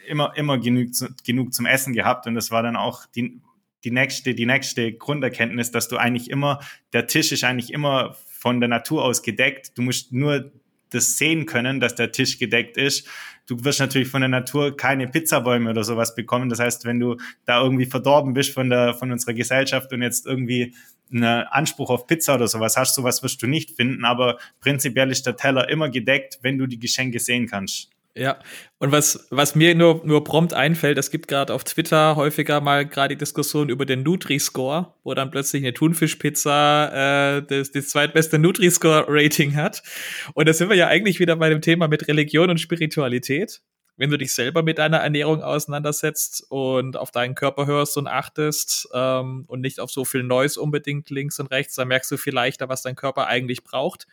[0.07, 0.91] immer, immer genug,
[1.27, 3.41] genug zum Essen gehabt und das war dann auch die,
[3.83, 6.61] die nächste, die nächste Grunderkenntnis, dass du eigentlich immer,
[6.93, 9.77] der Tisch ist eigentlich immer von der Natur aus gedeckt.
[9.77, 10.51] Du musst nur
[10.89, 13.07] das sehen können, dass der Tisch gedeckt ist.
[13.47, 16.49] Du wirst natürlich von der Natur keine Pizzabäume oder sowas bekommen.
[16.49, 20.27] Das heißt, wenn du da irgendwie verdorben bist von der, von unserer Gesellschaft und jetzt
[20.27, 20.75] irgendwie
[21.13, 24.05] einen Anspruch auf Pizza oder sowas hast, sowas wirst du nicht finden.
[24.05, 27.91] Aber prinzipiell ist der Teller immer gedeckt, wenn du die Geschenke sehen kannst.
[28.17, 28.41] Ja,
[28.79, 32.85] und was, was mir nur, nur prompt einfällt, es gibt gerade auf Twitter häufiger mal
[32.85, 38.41] gerade die Diskussion über den Nutri-Score, wo dann plötzlich eine Thunfischpizza äh, das, das zweitbeste
[38.41, 39.85] Nutri-Score-Rating hat.
[40.35, 43.63] Und da sind wir ja eigentlich wieder bei dem Thema mit Religion und Spiritualität.
[43.97, 48.89] Wenn du dich selber mit deiner Ernährung auseinandersetzt und auf deinen Körper hörst und achtest
[48.93, 52.35] ähm, und nicht auf so viel Neues unbedingt links und rechts, dann merkst du viel
[52.35, 54.09] leichter, was dein Körper eigentlich braucht.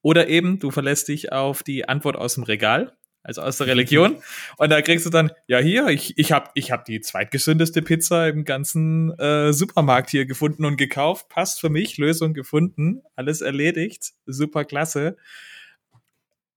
[0.00, 4.22] Oder eben, du verlässt dich auf die Antwort aus dem Regal also aus der Religion.
[4.56, 8.28] Und da kriegst du dann, ja hier, ich, ich habe ich hab die zweitgesündeste Pizza
[8.28, 11.28] im ganzen äh, Supermarkt hier gefunden und gekauft.
[11.28, 15.16] Passt für mich, Lösung gefunden, alles erledigt, super klasse.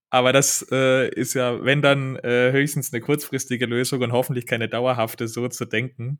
[0.09, 4.69] Aber das äh, ist ja, wenn dann äh, höchstens eine kurzfristige Lösung und hoffentlich keine
[4.69, 6.19] dauerhafte, so zu denken.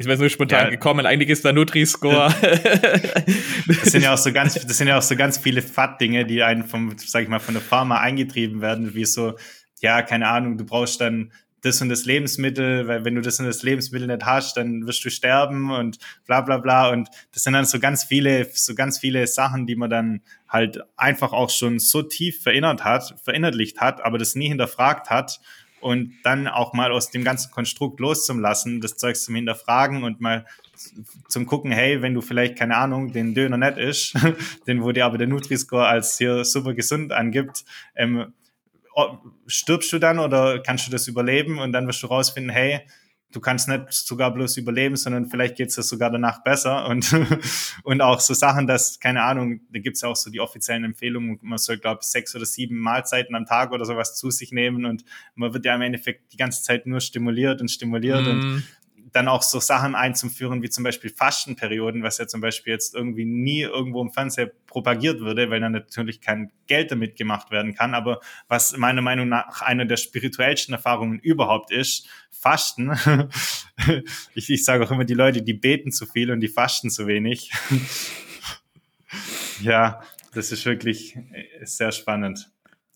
[0.00, 0.70] Ich bin nur spontan ja.
[0.70, 1.04] gekommen.
[1.04, 2.34] Eigentlich ist da Nutri-Score.
[3.66, 6.42] das sind ja auch so ganz, das sind ja auch so ganz viele Fat-Dinge, die
[6.42, 9.34] einen vom, sag ich mal, von der Pharma eingetrieben werden, wie so
[9.80, 13.46] ja, keine Ahnung, du brauchst dann das und das Lebensmittel, weil wenn du das und
[13.46, 16.90] das Lebensmittel nicht hast, dann wirst du sterben und bla bla bla.
[16.90, 20.80] Und das sind dann so ganz viele, so ganz viele Sachen, die man dann halt
[20.96, 25.40] einfach auch schon so tief verinnert hat, verinnerlicht hat, aber das nie hinterfragt hat
[25.80, 30.46] und dann auch mal aus dem ganzen Konstrukt loszulassen, das Zeug zum Hinterfragen und mal
[31.28, 34.14] zum gucken, hey, wenn du vielleicht, keine Ahnung, den Döner nicht isst,
[34.66, 37.64] den wo dir aber der Nutri-Score als hier super gesund angibt,
[37.94, 38.32] ähm,
[39.46, 41.58] stirbst du dann oder kannst du das überleben?
[41.58, 42.80] Und dann wirst du rausfinden, hey,
[43.32, 46.88] du kannst nicht sogar bloß überleben, sondern vielleicht geht es dir sogar danach besser.
[46.88, 47.14] Und,
[47.84, 50.84] und auch so Sachen, dass, keine Ahnung, da gibt es ja auch so die offiziellen
[50.84, 54.52] Empfehlungen, man soll, glaube ich, sechs oder sieben Mahlzeiten am Tag oder sowas zu sich
[54.52, 54.84] nehmen.
[54.84, 58.28] Und man wird ja im Endeffekt die ganze Zeit nur stimuliert und stimuliert mm.
[58.28, 58.62] und mhm
[59.12, 63.24] dann auch so Sachen einzuführen, wie zum Beispiel Fastenperioden, was ja zum Beispiel jetzt irgendwie
[63.24, 67.94] nie irgendwo im Fernseher propagiert würde, weil dann natürlich kein Geld damit gemacht werden kann.
[67.94, 72.92] Aber was meiner Meinung nach eine der spirituellsten Erfahrungen überhaupt ist, Fasten.
[74.34, 77.06] ich, ich sage auch immer, die Leute, die beten zu viel und die fasten zu
[77.06, 77.50] wenig.
[79.60, 80.02] ja,
[80.34, 81.18] das ist wirklich
[81.62, 82.50] sehr spannend.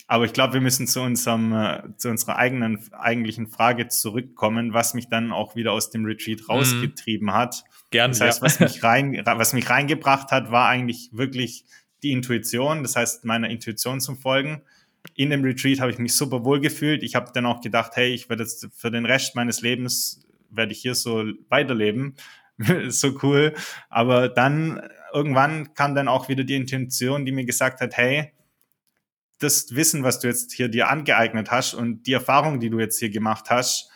[0.07, 4.95] Aber ich glaube, wir müssen zu unserem, äh, zu unserer eigenen, eigentlichen Frage zurückkommen, was
[4.95, 6.47] mich dann auch wieder aus dem Retreat mhm.
[6.47, 7.65] rausgetrieben hat.
[7.91, 8.13] Gerne.
[8.13, 8.45] Das heißt, ja.
[8.45, 11.65] was mich rein, was mich reingebracht hat, war eigentlich wirklich
[12.03, 12.83] die Intuition.
[12.83, 14.63] Das heißt, meiner Intuition zum Folgen.
[15.15, 17.03] In dem Retreat habe ich mich super wohl gefühlt.
[17.03, 20.73] Ich habe dann auch gedacht, hey, ich werde jetzt für den Rest meines Lebens werde
[20.73, 22.15] ich hier so weiterleben.
[22.89, 23.55] so cool.
[23.89, 24.81] Aber dann
[25.13, 28.33] irgendwann kam dann auch wieder die Intention, die mir gesagt hat, hey,
[29.45, 32.99] das Wissen, was du jetzt hier dir angeeignet hast und die Erfahrung, die du jetzt
[32.99, 33.91] hier gemacht hast,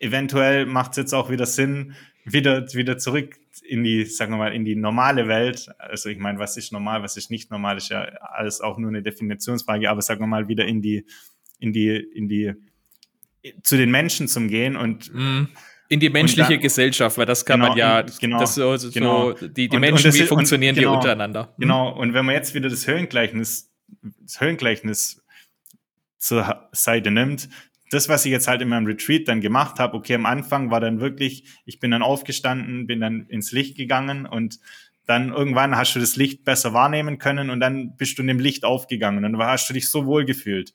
[0.00, 4.52] eventuell macht es jetzt auch wieder Sinn, wieder, wieder zurück in die, sagen wir mal,
[4.52, 5.68] in die normale Welt.
[5.78, 8.88] Also ich meine, was ist normal, was ist nicht normal, ist ja alles auch nur
[8.88, 11.06] eine Definitionsfrage, aber sagen wir mal, wieder in die,
[11.58, 12.54] in die, in die,
[13.62, 15.46] zu den Menschen zum Gehen und mm
[15.92, 18.90] in die menschliche dann, Gesellschaft, weil das kann genau, man ja, genau, das so, so
[18.90, 19.32] genau.
[19.32, 21.42] die, die und, Menschen, und das, wie funktionieren genau, die untereinander?
[21.42, 21.54] Hm?
[21.58, 23.70] Genau, und wenn man jetzt wieder das Höhengleichnis
[24.20, 25.22] das Höhengleichnis
[26.18, 27.48] zur Seite nimmt,
[27.92, 30.80] das, was ich jetzt halt in meinem Retreat dann gemacht habe, okay, am Anfang war
[30.80, 34.60] dann wirklich, ich bin dann aufgestanden, bin dann ins Licht gegangen und
[35.04, 38.38] dann irgendwann hast du das Licht besser wahrnehmen können und dann bist du in dem
[38.38, 40.72] Licht aufgegangen und dann hast du dich so wohl gefühlt.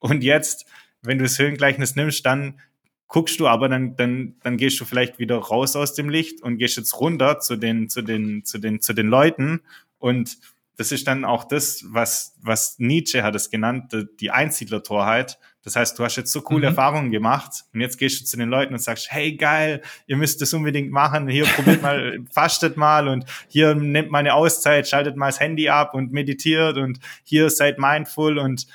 [0.00, 0.66] Und jetzt,
[1.02, 2.58] wenn du das Höhengleichnis nimmst, dann
[3.06, 6.58] guckst du aber, dann, dann, dann gehst du vielleicht wieder raus aus dem Licht und
[6.58, 9.60] gehst jetzt runter zu den, zu den, zu den, zu den Leuten
[9.98, 10.38] und
[10.78, 15.40] das ist dann auch das, was, was Nietzsche hat es genannt, die Einsiedlertorheit.
[15.64, 16.76] Das heißt, du hast jetzt so coole mhm.
[16.76, 20.40] Erfahrungen gemacht und jetzt gehst du zu den Leuten und sagst, hey geil, ihr müsst
[20.40, 25.16] das unbedingt machen, hier probiert mal, fastet mal und hier nehmt mal eine Auszeit, schaltet
[25.16, 28.68] mal das Handy ab und meditiert und hier seid mindful und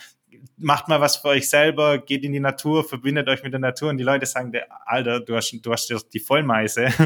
[0.57, 3.89] macht mal was für euch selber, geht in die Natur, verbindet euch mit der Natur
[3.89, 4.51] und die Leute sagen,
[4.85, 6.89] Alter, du hast, du hast die Vollmeise.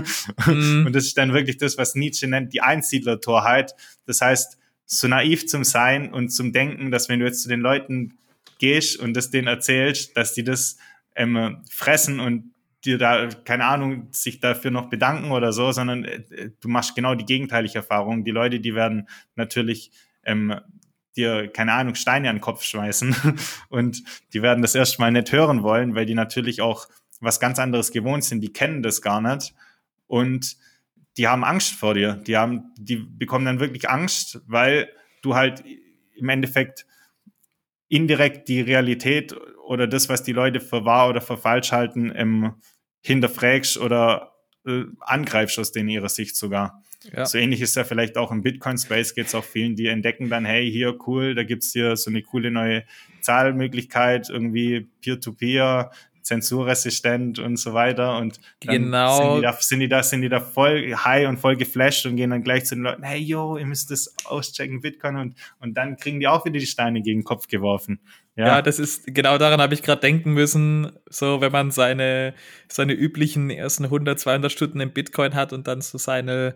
[0.45, 0.85] Mhm.
[0.85, 3.73] Und das ist dann wirklich das, was Nietzsche nennt, die Einsiedlertorheit.
[4.05, 7.59] Das heißt, so naiv zum Sein und zum Denken, dass wenn du jetzt zu den
[7.59, 8.17] Leuten
[8.57, 10.77] gehst und das denen erzählst, dass die das
[11.15, 12.53] ähm, fressen und
[12.85, 17.15] dir da, keine Ahnung, sich dafür noch bedanken oder so, sondern äh, du machst genau
[17.15, 18.23] die gegenteilige Erfahrung.
[18.23, 19.91] Die Leute, die werden natürlich
[20.23, 20.55] ähm,
[21.17, 23.15] dir, keine Ahnung, Steine an den Kopf schmeißen
[23.69, 26.87] und die werden das erstmal nicht hören wollen, weil die natürlich auch
[27.19, 29.53] was ganz anderes gewohnt sind, die kennen das gar nicht
[30.05, 30.55] und
[31.17, 32.13] die haben Angst vor dir.
[32.13, 34.89] Die haben, die bekommen dann wirklich Angst, weil
[35.21, 35.63] du halt
[36.15, 36.85] im Endeffekt
[37.89, 42.55] indirekt die Realität oder das, was die Leute für wahr oder für falsch halten, ähm,
[43.01, 44.33] hinterfragst oder
[44.65, 46.83] äh, angreifst aus denen ihrer Sicht sogar.
[47.13, 47.25] Ja.
[47.25, 50.45] So ähnlich ist ja vielleicht auch im Bitcoin-Space geht es auch vielen, die entdecken dann,
[50.45, 52.83] hey, hier cool, da gibt's hier so eine coole neue
[53.21, 55.91] Zahlmöglichkeit, irgendwie Peer-to-Peer,
[56.27, 58.17] zensurresistent und so weiter.
[58.17, 59.17] Und dann genau.
[59.17, 62.17] sind, die da, sind, die da, sind die da voll high und voll geflasht und
[62.17, 65.75] gehen dann gleich zu den Leuten, hey yo, ihr müsst das auschecken, Bitcoin und, und
[65.75, 67.99] dann kriegen die auch wieder die Steine gegen den Kopf geworfen.
[68.35, 72.33] Ja, ja das ist, genau daran habe ich gerade denken müssen, so wenn man seine,
[72.67, 76.55] seine üblichen ersten 100, 200 Stunden im Bitcoin hat und dann so seine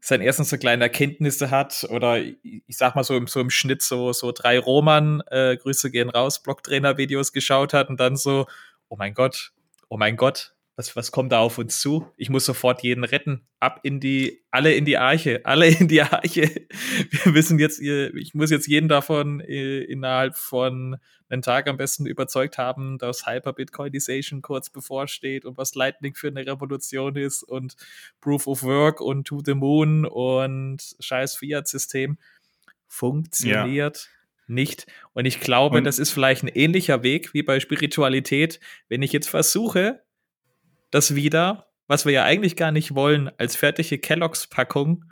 [0.00, 3.82] seine ersten so kleine Erkenntnisse hat oder ich sag mal so im, so im Schnitt
[3.82, 8.46] so, so drei Roman, äh, Grüße gehen raus, Blocktrainer-Videos geschaut hat und dann so,
[8.88, 9.52] oh mein Gott,
[9.88, 12.06] oh mein Gott, was, was kommt da auf uns zu?
[12.16, 13.44] Ich muss sofort jeden retten.
[13.58, 16.68] Ab in die, alle in die Arche, alle in die Arche.
[17.10, 20.96] Wir wissen jetzt, ich muss jetzt jeden davon äh, innerhalb von
[21.28, 26.46] einem Tag am besten überzeugt haben, dass Hyper-Bitcoinization kurz bevorsteht und was Lightning für eine
[26.46, 27.74] Revolution ist und
[28.20, 32.18] Proof of Work und To the Moon und scheiß Fiat-System
[32.86, 34.08] funktioniert
[34.48, 34.86] nicht.
[35.12, 39.12] Und ich glaube, Und- das ist vielleicht ein ähnlicher Weg wie bei Spiritualität, wenn ich
[39.12, 40.02] jetzt versuche,
[40.90, 45.04] das wieder, was wir ja eigentlich gar nicht wollen, als fertige Kelloggs-Packung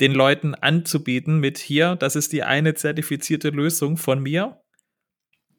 [0.00, 4.60] den Leuten anzubieten mit hier, das ist die eine zertifizierte Lösung von mir.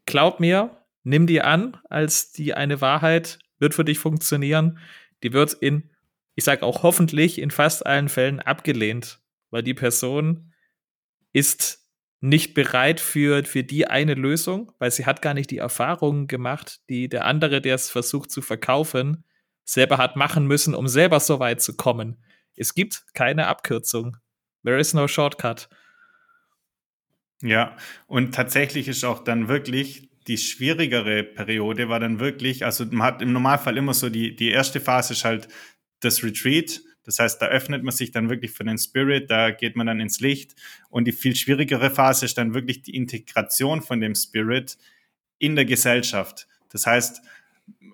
[0.05, 4.80] Glaub mir, nimm die an als die eine Wahrheit, wird für dich funktionieren.
[5.24, 5.89] Die wird in,
[6.36, 10.53] ich sage auch hoffentlich, in fast allen Fällen abgelehnt, weil die Person
[11.32, 11.84] ist
[12.26, 16.82] nicht bereit für, für die eine Lösung, weil sie hat gar nicht die Erfahrungen gemacht,
[16.89, 19.23] die der andere, der es versucht zu verkaufen,
[19.63, 22.17] selber hat machen müssen, um selber so weit zu kommen.
[22.55, 24.17] Es gibt keine Abkürzung.
[24.63, 25.69] There is no shortcut.
[27.41, 27.76] Ja,
[28.07, 33.21] und tatsächlich ist auch dann wirklich die schwierigere Periode war dann wirklich, also man hat
[33.21, 35.47] im Normalfall immer so die, die erste Phase ist halt
[35.99, 36.82] das Retreat.
[37.06, 39.99] Das heißt, da öffnet man sich dann wirklich für den Spirit, da geht man dann
[39.99, 40.56] ins Licht.
[40.89, 44.78] Und die viel schwierigere Phase ist dann wirklich die Integration von dem Spirit
[45.38, 46.47] in der Gesellschaft.
[46.70, 47.22] Das heißt,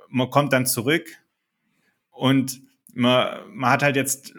[0.07, 1.07] man kommt dann zurück
[2.09, 2.61] und
[2.93, 4.33] man, man hat halt jetzt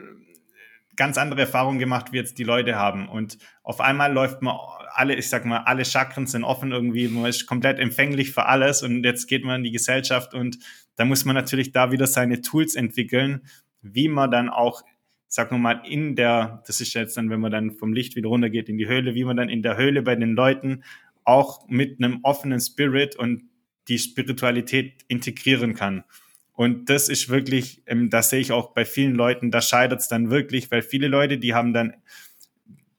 [0.96, 3.08] ganz andere Erfahrungen gemacht, wie jetzt die Leute haben.
[3.08, 4.56] Und auf einmal läuft man
[4.94, 8.82] alle, ich sag mal, alle Chakren sind offen irgendwie, man ist komplett empfänglich für alles
[8.82, 10.58] und jetzt geht man in die Gesellschaft und
[10.96, 13.42] da muss man natürlich da wieder seine Tools entwickeln,
[13.82, 14.82] wie man dann auch,
[15.28, 18.28] sag nur mal, in der, das ist jetzt dann, wenn man dann vom Licht wieder
[18.28, 20.82] runtergeht in die Höhle, wie man dann in der Höhle bei den Leuten
[21.24, 23.44] auch mit einem offenen Spirit und
[23.88, 26.04] die Spiritualität integrieren kann.
[26.54, 30.08] Und das ist wirklich, ähm, das sehe ich auch bei vielen Leuten, da scheitert es
[30.08, 31.94] dann wirklich, weil viele Leute, die haben dann,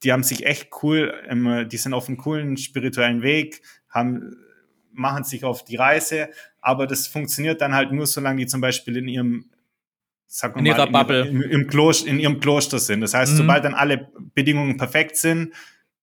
[0.04, 4.36] die haben sich echt cool, ähm, die sind auf einem coolen spirituellen Weg, haben,
[4.92, 6.30] machen sich auf die Reise,
[6.62, 9.50] aber das funktioniert dann halt nur, solange die zum Beispiel in ihrem
[10.36, 11.28] sag In ihrer Bubble.
[11.28, 13.02] Im, im Kloster, in ihrem Kloster sind.
[13.02, 13.38] Das heißt, Mhm.
[13.38, 15.54] sobald dann alle Bedingungen perfekt sind,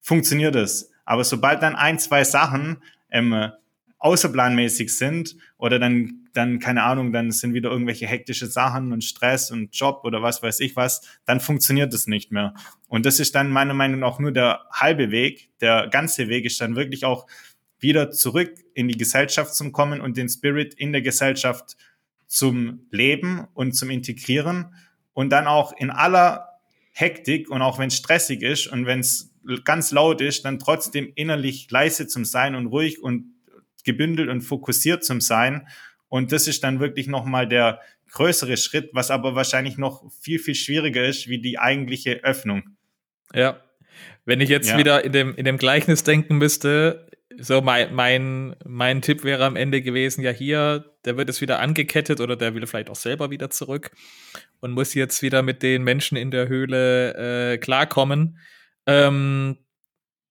[0.01, 0.93] funktioniert es.
[1.05, 3.51] Aber sobald dann ein, zwei Sachen ähm,
[3.99, 9.51] außerplanmäßig sind oder dann, dann, keine Ahnung, dann sind wieder irgendwelche hektische Sachen und Stress
[9.51, 12.55] und Job oder was weiß ich was, dann funktioniert es nicht mehr.
[12.87, 15.51] Und das ist dann meiner Meinung nach nur der halbe Weg.
[15.61, 17.27] Der ganze Weg ist dann wirklich auch
[17.81, 21.77] wieder zurück in die Gesellschaft zu kommen und den Spirit in der Gesellschaft
[22.31, 24.73] zum Leben und zum Integrieren
[25.13, 26.61] und dann auch in aller
[26.93, 31.11] Hektik und auch wenn es stressig ist und wenn es ganz laut ist, dann trotzdem
[31.17, 33.35] innerlich leise zum Sein und ruhig und
[33.85, 35.67] gebündelt und fokussiert zum Sein.
[36.09, 37.81] Und das ist dann wirklich nochmal der
[38.13, 42.77] größere Schritt, was aber wahrscheinlich noch viel, viel schwieriger ist, wie die eigentliche Öffnung.
[43.35, 43.61] Ja.
[44.25, 44.79] Wenn ich jetzt Ja.
[44.79, 47.10] wieder in dem, in dem Gleichnis denken müsste,
[47.41, 51.61] so mein, mein, mein Tipp wäre am Ende gewesen, ja hier, der wird jetzt wieder
[51.61, 53.91] angekettet oder der will vielleicht auch selber wieder zurück
[54.61, 58.39] und muss jetzt wieder mit den Menschen in der Höhle äh, klarkommen.
[58.87, 59.59] Ähm,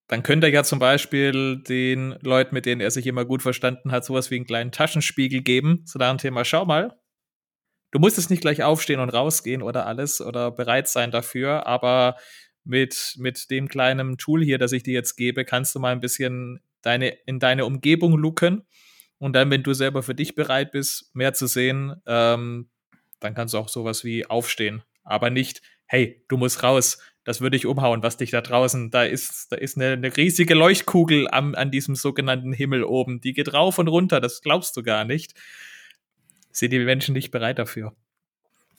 [0.08, 3.92] dann könnte er ja zum Beispiel den Leuten, mit denen er sich immer gut verstanden
[3.92, 5.84] hat, sowas wie einen kleinen Taschenspiegel geben.
[5.86, 7.00] So da ein Thema, schau mal,
[7.92, 12.16] du musst jetzt nicht gleich aufstehen und rausgehen oder alles oder bereit sein dafür, aber
[12.64, 16.02] mit, mit dem kleinen Tool hier, das ich dir jetzt gebe, kannst du mal ein
[16.02, 18.66] bisschen deine, in deine Umgebung looken.
[19.18, 22.70] Und dann, wenn du selber für dich bereit bist, mehr zu sehen, ähm,
[23.20, 24.82] dann kannst du auch sowas wie aufstehen.
[25.04, 27.00] Aber nicht, hey, du musst raus.
[27.26, 30.56] Das würde ich umhauen, was dich da draußen, da ist, da ist eine, eine riesige
[30.56, 33.22] Leuchtkugel am, an diesem sogenannten Himmel oben.
[33.22, 35.34] Die geht rauf und runter, das glaubst du gar nicht.
[36.52, 37.94] Sind die Menschen nicht bereit dafür?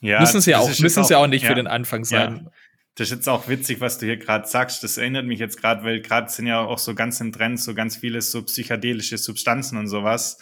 [0.01, 1.49] Ja, müssen sie auch, müssen jetzt sie auch nicht ja.
[1.49, 2.49] für den Anfang sein.
[2.95, 4.83] Das ist jetzt auch witzig, was du hier gerade sagst.
[4.83, 7.73] Das erinnert mich jetzt gerade, weil gerade sind ja auch so ganz im Trend so
[7.73, 10.37] ganz viele so psychedelische Substanzen und sowas.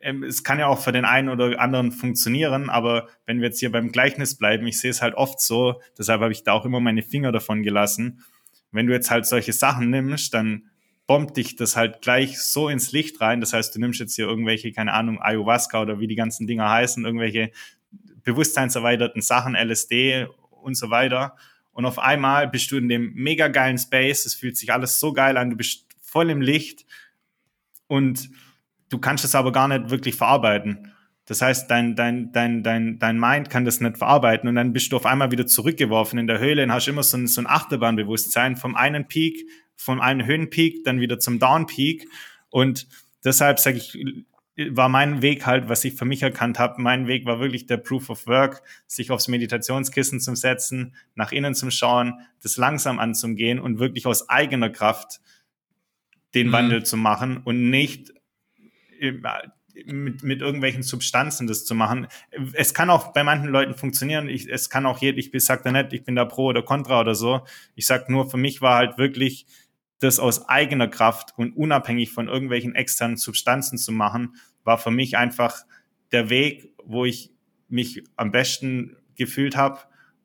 [0.00, 3.60] Ähm, es kann ja auch für den einen oder anderen funktionieren, aber wenn wir jetzt
[3.60, 6.64] hier beim Gleichnis bleiben, ich sehe es halt oft so, deshalb habe ich da auch
[6.64, 8.24] immer meine Finger davon gelassen.
[8.72, 10.70] Wenn du jetzt halt solche Sachen nimmst, dann
[11.06, 13.40] bombt dich das halt gleich so ins Licht rein.
[13.40, 16.70] Das heißt, du nimmst jetzt hier irgendwelche, keine Ahnung, Ayahuasca oder wie die ganzen Dinger
[16.70, 17.50] heißen, irgendwelche
[18.22, 21.36] bewusstseinserweiterten Sachen, LSD und so weiter.
[21.72, 24.26] Und auf einmal bist du in dem mega geilen Space.
[24.26, 25.50] Es fühlt sich alles so geil an.
[25.50, 26.84] Du bist voll im Licht
[27.86, 28.30] und
[28.88, 30.92] du kannst es aber gar nicht wirklich verarbeiten.
[31.26, 34.90] Das heißt, dein, dein, dein, dein, dein Mind kann das nicht verarbeiten und dann bist
[34.90, 37.46] du auf einmal wieder zurückgeworfen in der Höhle und hast immer so ein, so ein
[37.46, 42.08] Achterbahnbewusstsein vom einen Peak, vom einen Höhenpeak, dann wieder zum Downpeak.
[42.48, 42.88] Und
[43.24, 43.96] deshalb sage ich,
[44.70, 47.78] war mein Weg halt, was ich für mich erkannt habe, mein Weg war wirklich der
[47.78, 53.58] Proof of Work, sich aufs Meditationskissen zu setzen, nach innen zu schauen, das langsam anzugehen
[53.58, 55.20] und wirklich aus eigener Kraft
[56.34, 56.52] den Mhm.
[56.52, 58.12] Wandel zu machen und nicht
[59.00, 59.12] äh,
[59.86, 62.06] mit, mit irgendwelchen Substanzen das zu machen.
[62.52, 64.28] Es kann auch bei manchen Leuten funktionieren.
[64.28, 67.00] Ich, es kann auch jeder, ich sag da nicht, ich bin da pro oder contra
[67.00, 67.42] oder so.
[67.74, 69.46] Ich sag nur, für mich war halt wirklich
[70.00, 74.34] das aus eigener Kraft und unabhängig von irgendwelchen externen Substanzen zu machen,
[74.64, 75.64] war für mich einfach
[76.12, 77.30] der Weg, wo ich
[77.68, 79.80] mich am besten gefühlt habe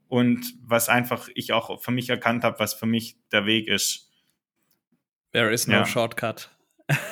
[0.07, 4.11] und was einfach ich auch für mich erkannt habe, was für mich der Weg ist.
[5.31, 5.85] There is no ja.
[5.85, 6.49] shortcut.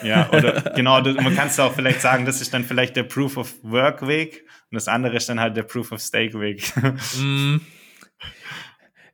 [0.03, 3.37] Ja, oder genau, man kann es auch vielleicht sagen, das ist dann vielleicht der Proof
[3.37, 6.71] of Work Weg und das andere ist dann halt der Proof of Stake Weg.
[7.17, 7.57] Mm.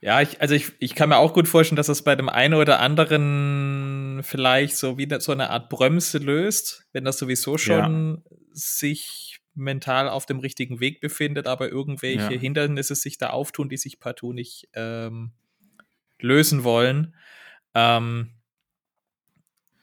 [0.02, 2.54] Ja, ich, also ich, ich kann mir auch gut vorstellen, dass es bei dem einen
[2.54, 8.39] oder anderen vielleicht so wieder so eine Art Bremse löst, wenn das sowieso schon ja.
[8.54, 12.39] sich mental auf dem richtigen Weg befindet, aber irgendwelche ja.
[12.39, 15.32] Hindernisse sich da auftun, die sich partout nicht ähm,
[16.20, 17.14] lösen wollen.
[17.76, 18.32] Ähm,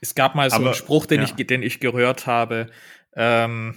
[0.00, 1.28] es gab mal so aber, einen Spruch, den, ja.
[1.36, 2.68] ich, den ich gehört habe.
[3.14, 3.76] Ähm,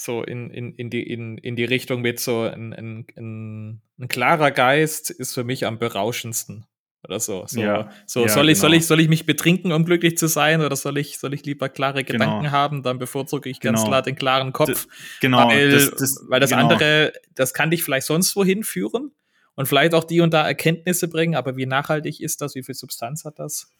[0.00, 4.08] so in, in, in, die, in, in die Richtung mit so ein, ein, ein, ein
[4.08, 6.66] klarer Geist ist für mich am berauschendsten.
[7.02, 7.44] Oder so.
[7.46, 8.68] So, ja, so ja, soll, ich, genau.
[8.68, 11.44] soll, ich, soll ich mich betrinken, um glücklich zu sein, oder soll ich, soll ich
[11.44, 12.18] lieber klare genau.
[12.18, 12.82] Gedanken haben?
[12.82, 13.88] Dann bevorzuge ich ganz genau.
[13.88, 14.86] klar den klaren Kopf.
[14.86, 14.90] D
[15.20, 15.48] genau.
[15.48, 16.62] Weil das, das, weil das genau.
[16.62, 19.12] andere, das kann dich vielleicht sonst wohin führen
[19.54, 22.54] und vielleicht auch die und da Erkenntnisse bringen, aber wie nachhaltig ist das?
[22.54, 23.72] Wie viel Substanz hat das?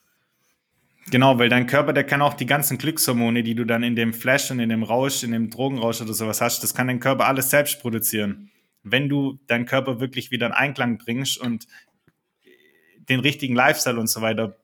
[1.10, 4.12] Genau, weil dein Körper, der kann auch die ganzen Glückshormone, die du dann in dem
[4.12, 7.26] Flash und in dem Rausch, in dem Drogenrausch oder sowas hast, das kann dein Körper
[7.26, 8.50] alles selbst produzieren.
[8.82, 11.66] Wenn du deinen Körper wirklich wieder in Einklang bringst und
[13.08, 14.56] den richtigen Lifestyle und so weiter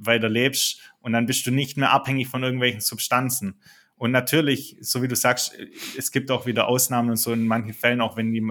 [0.00, 3.60] weiter lebst und dann bist du nicht mehr abhängig von irgendwelchen Substanzen.
[3.96, 5.58] Und natürlich, so wie du sagst,
[5.96, 8.46] es gibt auch wieder Ausnahmen und so in manchen Fällen, auch wenn die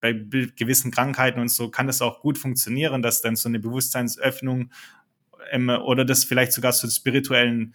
[0.00, 4.70] bei gewissen Krankheiten und so kann das auch gut funktionieren, dass dann so eine Bewusstseinsöffnung
[5.52, 7.74] ähm, oder das vielleicht sogar so einen spirituellen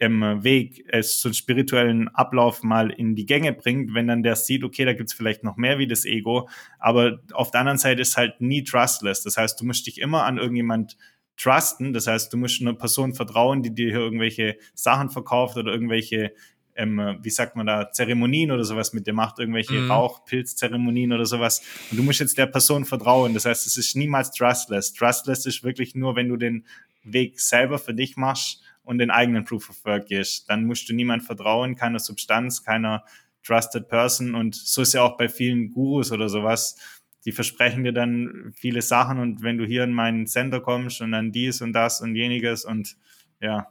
[0.00, 4.36] ähm, Weg, äh, so einen spirituellen Ablauf mal in die Gänge bringt, wenn dann der
[4.36, 6.48] sieht, okay, da gibt's vielleicht noch mehr wie das Ego,
[6.78, 9.22] aber auf der anderen Seite ist halt nie trustless.
[9.22, 10.96] Das heißt, du musst dich immer an irgendjemand
[11.36, 11.92] trusten.
[11.92, 16.32] Das heißt, du musst einer Person vertrauen, die dir hier irgendwelche Sachen verkauft oder irgendwelche,
[16.76, 19.90] ähm, wie sagt man da, Zeremonien oder sowas mit dir macht, irgendwelche mhm.
[19.90, 21.62] Rauchpilzzeremonien oder sowas.
[21.90, 23.34] Und du musst jetzt der Person vertrauen.
[23.34, 24.92] Das heißt, es ist niemals trustless.
[24.92, 26.66] Trustless ist wirklich nur, wenn du den
[27.02, 30.48] Weg selber für dich machst und den eigenen Proof of Work gehst.
[30.48, 33.04] Dann musst du niemand vertrauen, keiner Substanz, keiner
[33.42, 34.34] Trusted Person.
[34.34, 36.76] Und so ist ja auch bei vielen Gurus oder sowas.
[37.24, 41.12] Die versprechen dir dann viele Sachen und wenn du hier in meinen Center kommst und
[41.12, 42.96] dann dies und das und jeniges und
[43.40, 43.66] ja.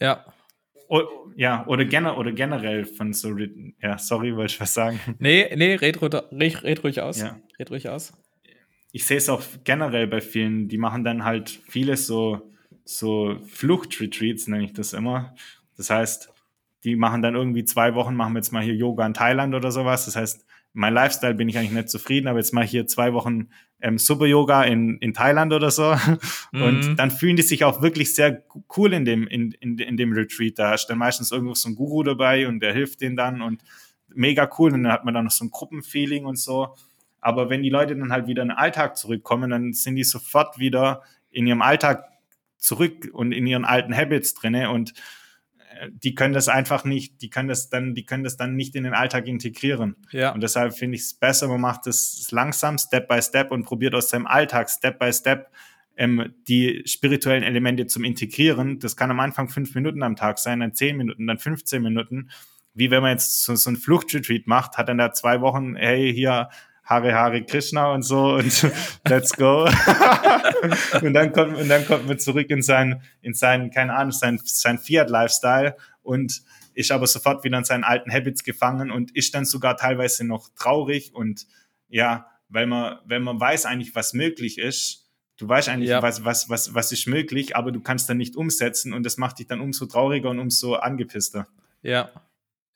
[0.00, 0.24] Ja.
[0.88, 1.02] O
[1.36, 3.36] ja, oder, gener oder generell von so,
[3.80, 5.00] ja, sorry, wollte ich was sagen.
[5.18, 7.20] Nee, nee, red, red, red ruhig aus.
[7.20, 7.40] Ja.
[7.58, 8.12] Red ruhig aus.
[8.92, 12.52] Ich sehe es auch generell bei vielen, die machen dann halt vieles so,
[12.84, 15.34] so Fluchtretreats, nenne ich das immer.
[15.76, 16.32] Das heißt,
[16.84, 19.72] die machen dann irgendwie zwei Wochen, machen wir jetzt mal hier Yoga in Thailand oder
[19.72, 20.04] sowas.
[20.04, 23.48] Das heißt, mein Lifestyle bin ich eigentlich nicht zufrieden, aber jetzt mal hier zwei Wochen
[23.80, 25.96] ähm, Super Yoga in, in Thailand oder so.
[26.52, 26.62] Mhm.
[26.62, 28.44] Und dann fühlen die sich auch wirklich sehr
[28.76, 30.56] cool in dem, in, in, in dem Retreat.
[30.56, 33.64] Da ist dann meistens irgendwo so ein Guru dabei und der hilft denen dann und
[34.08, 34.72] mega cool.
[34.72, 36.76] Und dann hat man dann noch so ein Gruppenfeeling und so.
[37.20, 40.58] Aber wenn die Leute dann halt wieder in den Alltag zurückkommen, dann sind die sofort
[40.60, 42.04] wieder in ihrem Alltag
[42.56, 44.94] zurück und in ihren alten Habits drinne und
[45.90, 48.84] die können das einfach nicht, die können das dann, die können das dann nicht in
[48.84, 49.96] den Alltag integrieren.
[50.10, 50.32] Ja.
[50.32, 53.94] Und deshalb finde ich es besser, man macht das langsam, Step by Step und probiert
[53.94, 55.50] aus seinem Alltag Step by Step
[55.96, 58.78] ähm, die spirituellen Elemente zum Integrieren.
[58.78, 62.30] Das kann am Anfang fünf Minuten am Tag sein, dann zehn Minuten, dann 15 Minuten.
[62.74, 66.12] Wie wenn man jetzt so, so ein Fluchtretreat macht, hat dann da zwei Wochen, hey,
[66.12, 66.48] hier
[66.84, 68.70] Hare Hare Krishna und so und
[69.08, 69.64] let's go.
[71.02, 74.38] und dann kommt, und dann kommt man zurück in sein, in sein, keine Ahnung, sein,
[74.44, 76.42] sein Fiat-Lifestyle und
[76.74, 80.50] ist aber sofort wieder in seinen alten Habits gefangen und ist dann sogar teilweise noch
[80.56, 81.46] traurig und
[81.88, 86.02] ja, weil man, wenn man weiß eigentlich, was möglich ist, du weißt eigentlich, ja.
[86.02, 89.38] was, was, was, was ist möglich, aber du kannst dann nicht umsetzen und das macht
[89.38, 91.48] dich dann umso trauriger und umso angepisster.
[91.82, 92.10] Ja,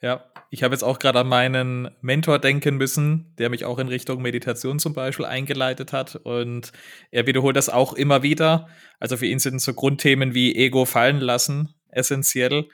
[0.01, 3.89] ja, ich habe jetzt auch gerade an meinen Mentor denken müssen, der mich auch in
[3.89, 6.17] Richtung Meditation zum Beispiel eingeleitet hat.
[6.17, 6.73] Und
[7.11, 8.69] er wiederholt das auch immer wieder.
[9.01, 12.69] Also für ihn sind so Grundthemen wie Ego fallen lassen essentiell.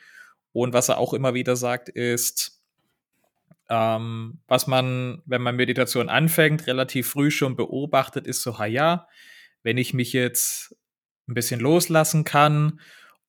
[0.53, 2.62] Und was er auch immer wieder sagt, ist,
[3.68, 9.09] ähm, was man, wenn man Meditation anfängt, relativ früh schon beobachtet, ist so, ha ja,
[9.62, 10.77] wenn ich mich jetzt
[11.27, 12.81] ein bisschen loslassen kann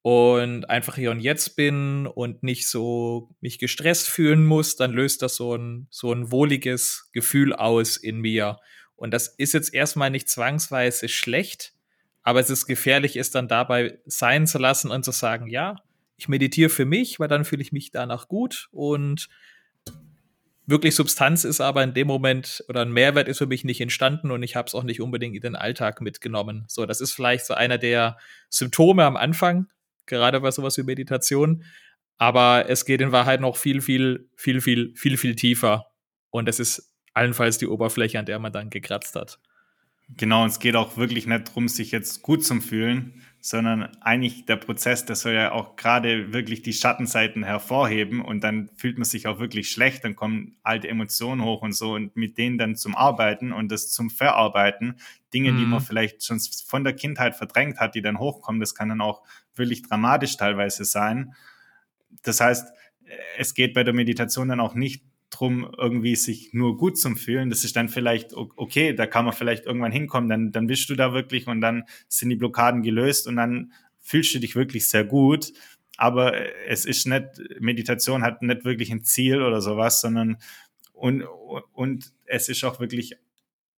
[0.06, 5.24] und einfach hier und jetzt bin und nicht so mich gestresst fühlen muss, dann löst
[5.24, 8.60] das so ein, so ein wohliges Gefühl aus in mir.
[8.96, 11.74] Und das ist jetzt erstmal nicht zwangsweise schlecht,
[12.22, 15.78] aber es ist gefährlich, es dann dabei sein zu lassen und zu sagen, ja,
[16.18, 19.28] ich meditiere für mich, weil dann fühle ich mich danach gut und
[20.68, 24.30] wirklich Substanz ist aber in dem Moment oder ein Mehrwert ist für mich nicht entstanden
[24.30, 26.66] und ich habe es auch nicht unbedingt in den Alltag mitgenommen.
[26.68, 29.68] So, das ist vielleicht so einer der Symptome am Anfang,
[30.06, 31.64] gerade bei sowas wie Meditation.
[32.18, 35.92] Aber es geht in Wahrheit noch viel, viel, viel, viel, viel, viel tiefer.
[36.30, 39.40] Und es ist allenfalls die Oberfläche, an der man dann gekratzt hat.
[40.08, 44.46] Genau, und es geht auch wirklich nicht darum, sich jetzt gut zu fühlen, sondern eigentlich
[44.46, 49.06] der Prozess, der soll ja auch gerade wirklich die Schattenseiten hervorheben und dann fühlt man
[49.06, 52.76] sich auch wirklich schlecht, dann kommen alte Emotionen hoch und so und mit denen dann
[52.76, 54.96] zum Arbeiten und das zum Verarbeiten,
[55.34, 55.58] Dinge, mhm.
[55.58, 55.86] die man mhm.
[55.86, 59.22] vielleicht schon von der Kindheit verdrängt hat, die dann hochkommen, das kann dann auch
[59.56, 61.36] wirklich dramatisch teilweise sein.
[62.24, 62.74] Das heißt,
[63.38, 67.50] es geht bei der Meditation dann auch nicht drum, irgendwie sich nur gut zu fühlen.
[67.50, 70.96] Das ist dann vielleicht, okay, da kann man vielleicht irgendwann hinkommen, dann, dann bist du
[70.96, 75.04] da wirklich und dann sind die Blockaden gelöst und dann fühlst du dich wirklich sehr
[75.04, 75.52] gut.
[75.98, 76.34] Aber
[76.68, 77.26] es ist nicht,
[77.60, 80.38] Meditation hat nicht wirklich ein Ziel oder sowas, sondern
[80.94, 81.24] und,
[81.74, 83.18] und es ist auch wirklich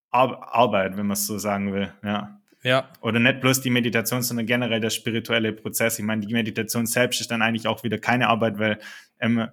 [0.09, 2.39] Arbeit, wenn man es so sagen will, ja.
[2.63, 2.89] Ja.
[3.01, 5.99] Oder nicht bloß die Meditation, sondern generell der spirituelle Prozess.
[5.99, 8.79] Ich meine, die Meditation selbst ist dann eigentlich auch wieder keine Arbeit, weil
[9.19, 9.47] ähm,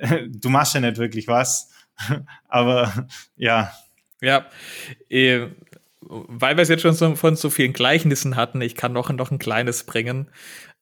[0.28, 1.70] du machst ja nicht wirklich was.
[2.48, 3.72] Aber ja.
[4.20, 4.46] Ja.
[5.08, 5.48] Äh,
[6.00, 9.30] weil wir es jetzt schon so, von so vielen Gleichnissen hatten, ich kann noch, noch
[9.30, 10.30] ein kleines bringen.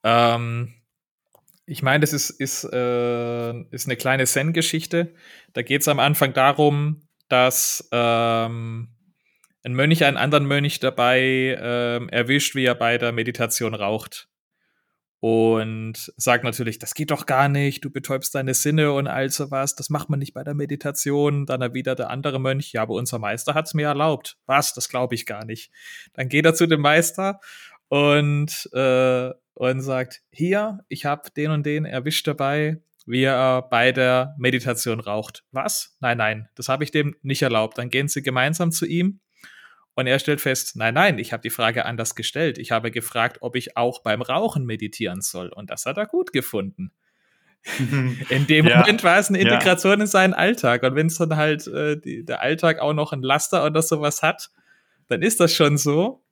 [0.03, 0.75] Ähm,
[1.67, 5.15] ich meine, das ist, ist, äh, ist eine kleine Zen-Geschichte.
[5.55, 8.89] Da geht es am Anfang darum, dass ähm,
[9.63, 14.29] ein Mönch einen anderen Mönch dabei ähm, erwischt, wie er bei der Meditation raucht
[15.25, 19.75] und sagt natürlich, das geht doch gar nicht, du betäubst deine Sinne und all sowas,
[19.75, 21.47] das macht man nicht bei der Meditation.
[21.47, 24.37] Dann erwidert der andere Mönch, ja, aber unser Meister hat es mir erlaubt.
[24.45, 24.75] Was?
[24.75, 25.73] Das glaube ich gar nicht.
[26.13, 27.41] Dann geht er zu dem Meister
[27.89, 33.93] und, äh, und sagt, hier, ich habe den und den erwischt dabei, wie er bei
[33.93, 35.43] der Meditation raucht.
[35.53, 35.97] Was?
[36.01, 37.79] Nein, nein, das habe ich dem nicht erlaubt.
[37.79, 39.21] Dann gehen sie gemeinsam zu ihm
[39.95, 42.59] und er stellt fest, nein, nein, ich habe die Frage anders gestellt.
[42.59, 45.49] Ich habe gefragt, ob ich auch beim Rauchen meditieren soll.
[45.49, 46.91] Und das hat er gut gefunden.
[48.29, 48.79] in dem ja.
[48.79, 50.01] Moment war es eine Integration ja.
[50.03, 50.83] in seinen Alltag.
[50.83, 54.23] Und wenn es dann halt äh, die, der Alltag auch noch ein Laster oder sowas
[54.23, 54.51] hat,
[55.09, 56.23] dann ist das schon so.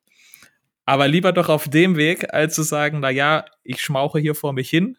[0.84, 4.52] Aber lieber doch auf dem Weg, als zu sagen, na ja, ich schmauche hier vor
[4.52, 4.96] mich hin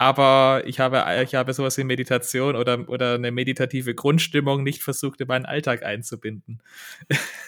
[0.00, 5.20] aber ich habe, ich habe sowas wie Meditation oder, oder eine meditative Grundstimmung nicht versucht,
[5.20, 6.62] in meinen Alltag einzubinden.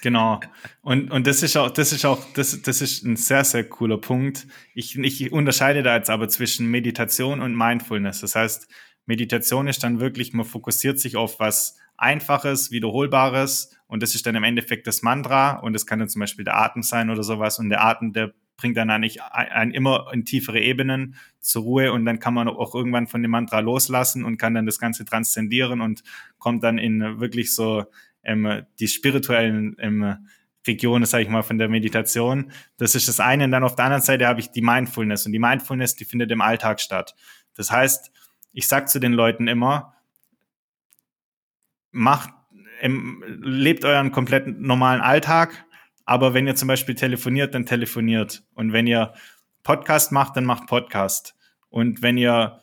[0.02, 0.40] Genau.
[0.82, 3.96] Und, und das ist auch, das ist auch, das, das ist ein sehr, sehr cooler
[3.98, 4.48] Punkt.
[4.74, 8.20] Ich, ich unterscheide da jetzt aber zwischen Meditation und Mindfulness.
[8.20, 8.68] Das heißt,
[9.06, 14.34] Meditation ist dann wirklich, man fokussiert sich auf was Einfaches, Wiederholbares und das ist dann
[14.34, 17.58] im Endeffekt das Mantra und das kann dann zum Beispiel der Atem sein oder sowas
[17.58, 22.04] und der Atem, der bringt dann eigentlich ein, immer in tiefere Ebenen zur Ruhe und
[22.04, 25.80] dann kann man auch irgendwann von dem Mantra loslassen und kann dann das Ganze transzendieren
[25.80, 26.02] und
[26.38, 27.84] kommt dann in wirklich so
[28.22, 30.28] ähm, die spirituellen ähm,
[30.66, 32.52] Regionen, sage ich mal, von der Meditation.
[32.76, 33.44] Das ist das eine.
[33.44, 35.26] Und dann auf der anderen Seite habe ich die Mindfulness.
[35.26, 37.14] Und die Mindfulness, die findet im Alltag statt.
[37.54, 38.12] Das heißt,
[38.52, 39.94] ich sage zu den Leuten immer,
[41.90, 42.30] macht,
[42.80, 45.64] ähm, lebt euren kompletten normalen Alltag,
[46.04, 48.42] aber wenn ihr zum Beispiel telefoniert, dann telefoniert.
[48.54, 49.14] Und wenn ihr
[49.62, 51.34] Podcast macht, dann macht Podcast.
[51.70, 52.62] Und wenn ihr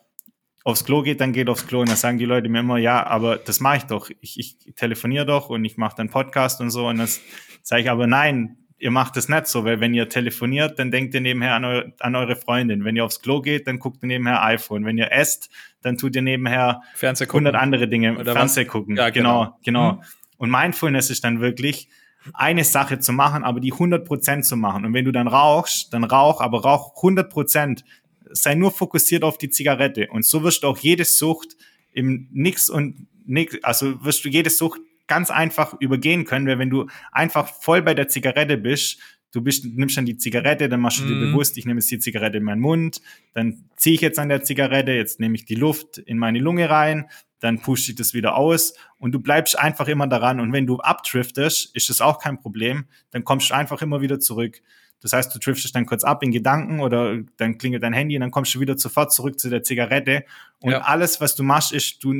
[0.64, 1.80] aufs Klo geht, dann geht aufs Klo.
[1.82, 4.10] Und dann sagen die Leute mir immer, ja, aber das mache ich doch.
[4.22, 6.88] Ich, ich telefoniere doch und ich mache dann Podcast und so.
[6.88, 7.22] Und das
[7.64, 11.14] sage ich aber, nein, ihr macht das nicht so, weil wenn ihr telefoniert, dann denkt
[11.14, 12.86] ihr nebenher an, eu an eure Freundin.
[12.86, 14.86] Wenn ihr aufs Klo geht, dann guckt ihr nebenher iPhone.
[14.86, 15.50] Wenn ihr esst,
[15.82, 18.68] dann tut ihr nebenher 100 andere Dinge, Oder Fernseh was?
[18.68, 18.96] gucken.
[18.96, 19.92] Ja, genau, genau.
[19.92, 19.92] genau.
[19.94, 20.04] Mhm.
[20.38, 21.90] Und Mindfulness ist dann wirklich,
[22.34, 24.86] eine Sache zu machen, aber die 100% zu machen.
[24.86, 27.84] Und wenn du dann rauchst, dann rauch, aber rauch 100%.
[28.32, 30.08] Sei nur fokussiert auf die Zigarette.
[30.12, 31.58] Und so wirst du auch jede Sucht
[31.94, 36.70] im Nix und nix, also wirst du jede Sucht ganz einfach übergehen können, weil wenn
[36.70, 39.00] du einfach voll bei der Zigarette bist,
[39.32, 41.32] du bist, nimmst dann die Zigarette, dann machst du dir mm.
[41.32, 43.02] bewusst, ich nehme jetzt die Zigarette in meinen Mund,
[43.34, 46.70] dann ziehe ich jetzt an der Zigarette, jetzt nehme ich die Luft in meine Lunge
[46.70, 47.10] rein,
[47.40, 50.40] dann pusht ich das wieder aus und du bleibst einfach immer daran.
[50.40, 54.20] Und wenn du abdriftest, ist das auch kein Problem, dann kommst du einfach immer wieder
[54.20, 54.62] zurück.
[55.02, 58.22] Das heißt, du driftest dann kurz ab in Gedanken oder dann klingelt dein Handy und
[58.22, 60.26] dann kommst du wieder sofort zurück zu der Zigarette.
[60.60, 60.82] Und ja.
[60.82, 62.14] alles, was du machst, ist, du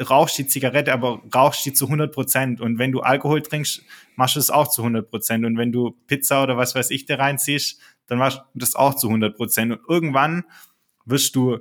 [0.00, 2.60] rauchst die Zigarette, aber rauchst die zu 100 Prozent.
[2.60, 3.82] Und wenn du Alkohol trinkst,
[4.14, 5.44] machst du es auch zu 100 Prozent.
[5.44, 8.94] Und wenn du Pizza oder was weiß ich dir reinziehst, dann machst du das auch
[8.94, 9.72] zu 100 Prozent.
[9.72, 10.44] Und irgendwann
[11.04, 11.58] wirst du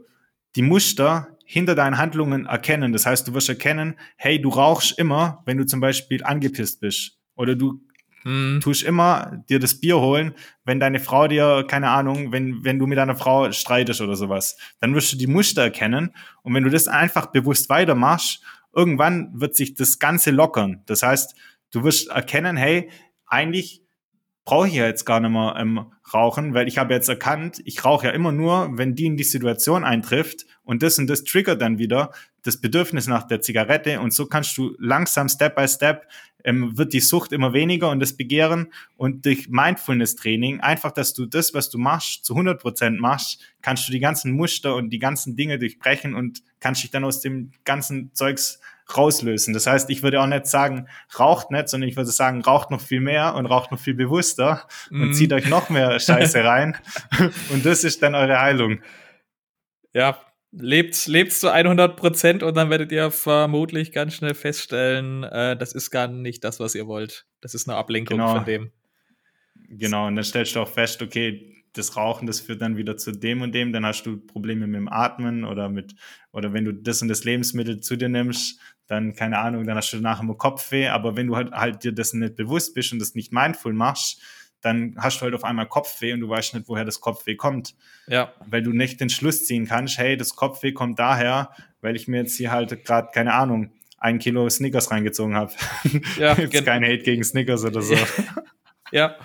[0.55, 2.93] die Muster hinter deinen Handlungen erkennen.
[2.93, 7.17] Das heißt, du wirst erkennen, hey, du rauchst immer, wenn du zum Beispiel angepisst bist.
[7.35, 7.81] Oder du
[8.21, 8.59] hm.
[8.61, 12.85] tust immer dir das Bier holen, wenn deine Frau dir, keine Ahnung, wenn, wenn du
[12.85, 14.57] mit deiner Frau streitest oder sowas.
[14.79, 16.13] Dann wirst du die Muster erkennen.
[16.43, 20.83] Und wenn du das einfach bewusst weitermachst irgendwann wird sich das Ganze lockern.
[20.85, 21.33] Das heißt,
[21.71, 22.91] du wirst erkennen, hey,
[23.25, 23.81] eigentlich
[24.49, 27.85] brauche ich ja jetzt gar nicht mehr ähm, rauchen, weil ich habe jetzt erkannt, ich
[27.85, 31.61] rauche ja immer nur, wenn die in die Situation eintrifft und das und das triggert
[31.61, 32.09] dann wieder
[32.43, 36.07] das Bedürfnis nach der Zigarette und so kannst du langsam, Step by Step,
[36.43, 41.25] ähm, wird die Sucht immer weniger und das Begehren und durch Mindfulness-Training, einfach, dass du
[41.25, 44.99] das, was du machst, zu 100 Prozent machst, kannst du die ganzen Muster und die
[44.99, 48.59] ganzen Dinge durchbrechen und kannst dich dann aus dem ganzen Zeugs
[48.95, 49.53] rauslösen.
[49.53, 50.87] Das heißt, ich würde auch nicht sagen,
[51.17, 54.67] raucht nicht, sondern ich würde sagen, raucht noch viel mehr und raucht noch viel bewusster
[54.89, 55.01] mm.
[55.01, 55.13] und mhm.
[55.13, 56.75] zieht euch noch mehr Scheiße rein.
[57.51, 58.79] und das ist dann eure Heilung.
[59.93, 60.19] Ja,
[60.51, 65.73] lebt, lebt zu 100 Prozent und dann werdet ihr vermutlich ganz schnell feststellen, äh, das
[65.73, 67.25] ist gar nicht das, was ihr wollt.
[67.41, 68.35] Das ist eine Ablenkung genau.
[68.35, 68.71] von dem.
[69.69, 73.11] Genau, und dann stellst du auch fest, okay, das Rauchen, das führt dann wieder zu
[73.11, 75.93] dem und dem, dann hast du Probleme mit dem Atmen oder mit,
[76.31, 79.93] oder wenn du das und das Lebensmittel zu dir nimmst, dann, keine Ahnung, dann hast
[79.93, 82.99] du nachher immer Kopfweh, aber wenn du halt, halt dir das nicht bewusst bist und
[82.99, 84.19] das nicht mindful machst,
[84.61, 87.75] dann hast du halt auf einmal Kopfweh und du weißt nicht, woher das Kopfweh kommt.
[88.07, 88.33] Ja.
[88.45, 92.21] Weil du nicht den Schluss ziehen kannst, hey, das Kopfweh kommt daher, weil ich mir
[92.21, 95.53] jetzt hier halt gerade, keine Ahnung, ein Kilo Snickers reingezogen habe.
[96.17, 97.95] Ja, jetzt kein Hate gegen Snickers oder so.
[98.91, 99.15] ja.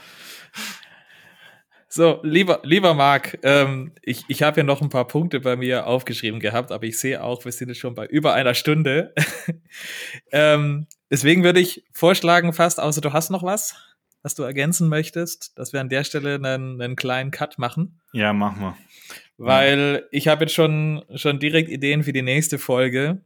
[1.89, 5.86] So, lieber, lieber Marc, ähm, ich, ich habe hier noch ein paar Punkte bei mir
[5.86, 9.15] aufgeschrieben gehabt, aber ich sehe auch, wir sind jetzt schon bei über einer Stunde.
[10.32, 13.77] ähm, deswegen würde ich vorschlagen, fast, außer du hast noch was,
[14.24, 18.01] was du ergänzen möchtest, dass wir an der Stelle einen, einen kleinen Cut machen.
[18.14, 18.76] Ja, machen wir.
[19.36, 23.22] Weil ich habe jetzt schon, schon direkt Ideen für die nächste Folge.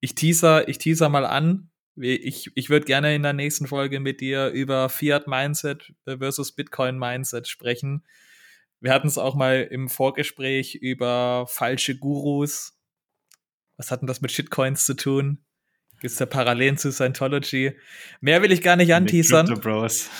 [0.00, 1.70] Ich teaser, ich teaser mal an.
[1.96, 6.98] Ich, ich würde gerne in der nächsten Folge mit dir über Fiat Mindset versus Bitcoin
[6.98, 8.02] Mindset sprechen.
[8.80, 12.78] Wir hatten es auch mal im Vorgespräch über falsche Gurus.
[13.76, 15.44] Was hat denn das mit Shitcoins zu tun?
[16.00, 17.72] Gibt es da Parallelen zu Scientology?
[18.20, 19.46] Mehr will ich gar nicht anteasern.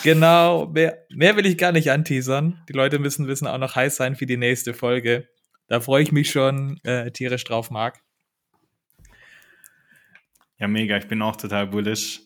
[0.02, 2.62] Genau, mehr, mehr will ich gar nicht anteasern.
[2.68, 5.28] Die Leute müssen wissen auch noch heiß sein für die nächste Folge.
[5.68, 8.00] Da freue ich mich schon äh, tierisch drauf, Marc.
[10.58, 10.96] Ja, mega.
[10.96, 12.20] Ich bin auch total bullish.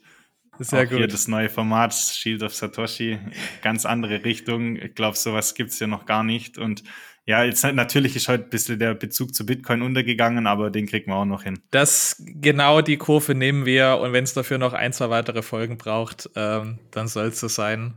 [0.61, 0.99] Sehr auch gut.
[0.99, 3.19] Hier das neue Format Shield of Satoshi,
[3.63, 4.77] ganz andere Richtung.
[4.77, 6.59] Ich glaube, sowas gibt es ja noch gar nicht.
[6.59, 6.83] Und
[7.31, 11.13] ja, jetzt natürlich ist heute ein bisschen der Bezug zu Bitcoin untergegangen, aber den kriegen
[11.13, 11.61] wir auch noch hin.
[11.71, 15.79] Das genau die Kurve nehmen wir und wenn es dafür noch ein, zwei weitere Folgen
[15.79, 17.95] braucht, ähm, dann soll es so sein.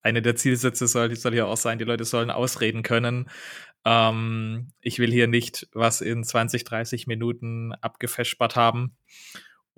[0.00, 3.28] Eine der Zielsätze soll, soll ja auch sein, die Leute sollen ausreden können.
[3.84, 8.96] Ähm, ich will hier nicht was in 20, 30 Minuten abgefespert haben.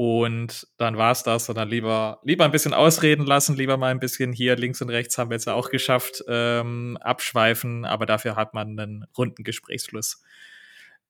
[0.05, 4.01] Und dann war es das, sondern lieber, lieber ein bisschen ausreden lassen, lieber mal ein
[4.01, 8.35] bisschen hier links und rechts haben wir jetzt ja auch geschafft, ähm, abschweifen, aber dafür
[8.35, 10.21] hat man einen runden Gesprächsfluss.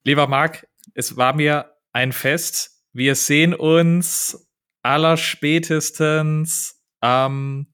[0.04, 2.84] Lieber Marc, es war mir ein Fest.
[2.92, 4.46] Wir sehen uns
[4.82, 7.68] allerspätestens am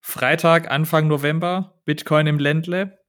[0.00, 3.00] Freitag, Anfang November, Bitcoin im Ländle.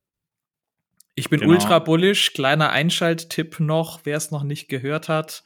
[1.14, 1.52] Ich bin genau.
[1.52, 2.34] ultra bullish.
[2.34, 5.44] Kleiner Einschalttipp noch, wer es noch nicht gehört hat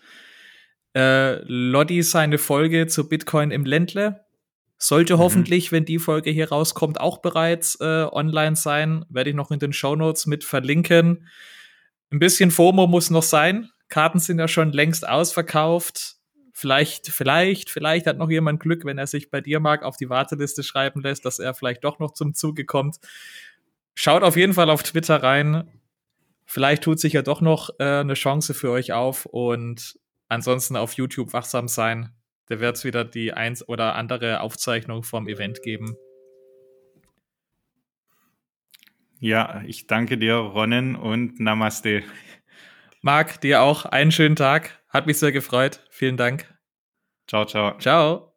[0.95, 4.26] äh, Lodi seine Folge zu Bitcoin im Ländle.
[4.77, 5.19] Sollte mhm.
[5.19, 9.05] hoffentlich, wenn die Folge hier rauskommt, auch bereits äh, online sein.
[9.09, 11.27] Werde ich noch in den Show Notes mit verlinken.
[12.11, 13.69] Ein bisschen FOMO muss noch sein.
[13.89, 16.15] Karten sind ja schon längst ausverkauft.
[16.53, 20.09] Vielleicht, vielleicht, vielleicht hat noch jemand Glück, wenn er sich bei dir mag auf die
[20.09, 22.97] Warteliste schreiben lässt, dass er vielleicht doch noch zum Zuge kommt.
[23.93, 25.69] Schaut auf jeden Fall auf Twitter rein.
[26.45, 29.97] Vielleicht tut sich ja doch noch äh, eine Chance für euch auf und
[30.32, 32.16] Ansonsten auf YouTube wachsam sein.
[32.45, 35.98] Da wird es wieder die eins oder andere Aufzeichnung vom Event geben.
[39.20, 42.03] Ja, ich danke dir, Ronnen, und Namaste.
[43.02, 44.82] Marc, dir auch einen schönen Tag.
[44.88, 45.86] Hat mich sehr gefreut.
[45.90, 46.48] Vielen Dank.
[47.28, 47.78] Ciao, ciao.
[47.78, 48.34] Ciao.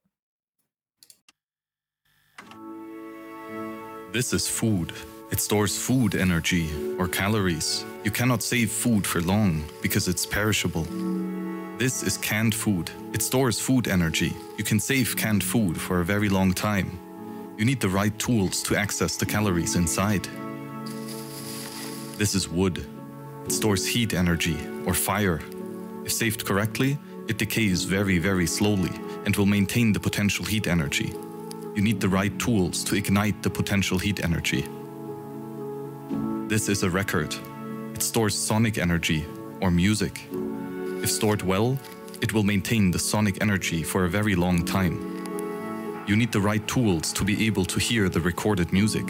[4.12, 4.92] This is food.
[5.30, 6.68] It stores food energy
[6.98, 7.86] or calories.
[8.02, 10.88] You cannot save food for long because it's perishable.
[11.76, 12.92] This is canned food.
[13.12, 14.32] It stores food energy.
[14.56, 17.00] You can save canned food for a very long time.
[17.58, 20.28] You need the right tools to access the calories inside.
[22.16, 22.86] This is wood.
[23.44, 24.56] It stores heat energy
[24.86, 25.40] or fire.
[26.04, 26.96] If saved correctly,
[27.26, 28.92] it decays very, very slowly
[29.26, 31.12] and will maintain the potential heat energy.
[31.74, 34.64] You need the right tools to ignite the potential heat energy.
[36.46, 37.34] This is a record.
[37.94, 39.26] It stores sonic energy
[39.60, 40.22] or music.
[41.04, 41.78] If stored well,
[42.22, 44.96] it will maintain the sonic energy for a very long time.
[46.08, 49.04] You need the right tools to be able to hear the recorded music.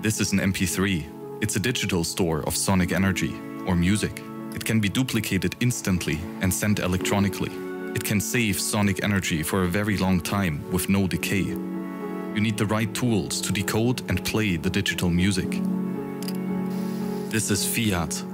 [0.00, 1.42] This is an MP3.
[1.42, 3.34] It's a digital store of sonic energy
[3.66, 4.22] or music.
[4.54, 7.52] It can be duplicated instantly and sent electronically.
[7.94, 11.44] It can save sonic energy for a very long time with no decay.
[12.34, 15.50] You need the right tools to decode and play the digital music.
[17.28, 18.24] This is fiat.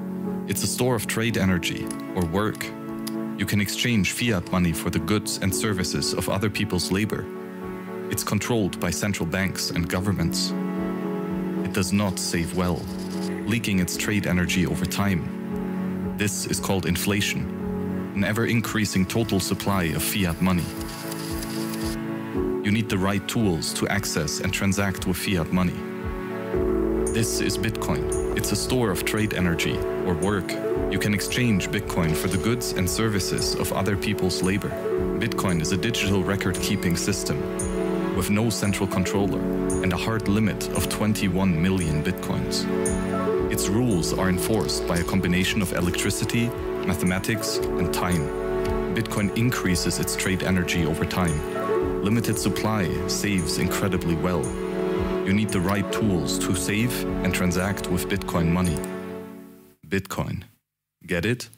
[0.47, 1.85] It's a store of trade energy
[2.15, 2.65] or work.
[3.39, 7.25] You can exchange fiat money for the goods and services of other people's labor.
[8.11, 10.53] It's controlled by central banks and governments.
[11.65, 12.81] It does not save well,
[13.47, 16.15] leaking its trade energy over time.
[16.17, 17.43] This is called inflation,
[18.15, 20.65] an ever increasing total supply of fiat money.
[22.65, 25.94] You need the right tools to access and transact with fiat money.
[27.15, 28.37] This is Bitcoin.
[28.37, 30.51] It's a store of trade energy or work.
[30.91, 34.71] You can exchange Bitcoin for the goods and services of other people's labor.
[35.21, 37.39] Bitcoin is a digital record keeping system
[38.17, 39.39] with no central controller
[39.85, 42.67] and a hard limit of 21 million Bitcoins.
[43.49, 46.49] Its rules are enforced by a combination of electricity,
[46.85, 48.27] mathematics, and time.
[48.97, 51.39] Bitcoin increases its trade energy over time.
[52.03, 54.43] Limited supply saves incredibly well.
[55.25, 56.93] You need the right tools to save
[57.25, 58.77] and transact with Bitcoin money.
[59.89, 60.43] Bitcoin.
[61.07, 61.49] Get it?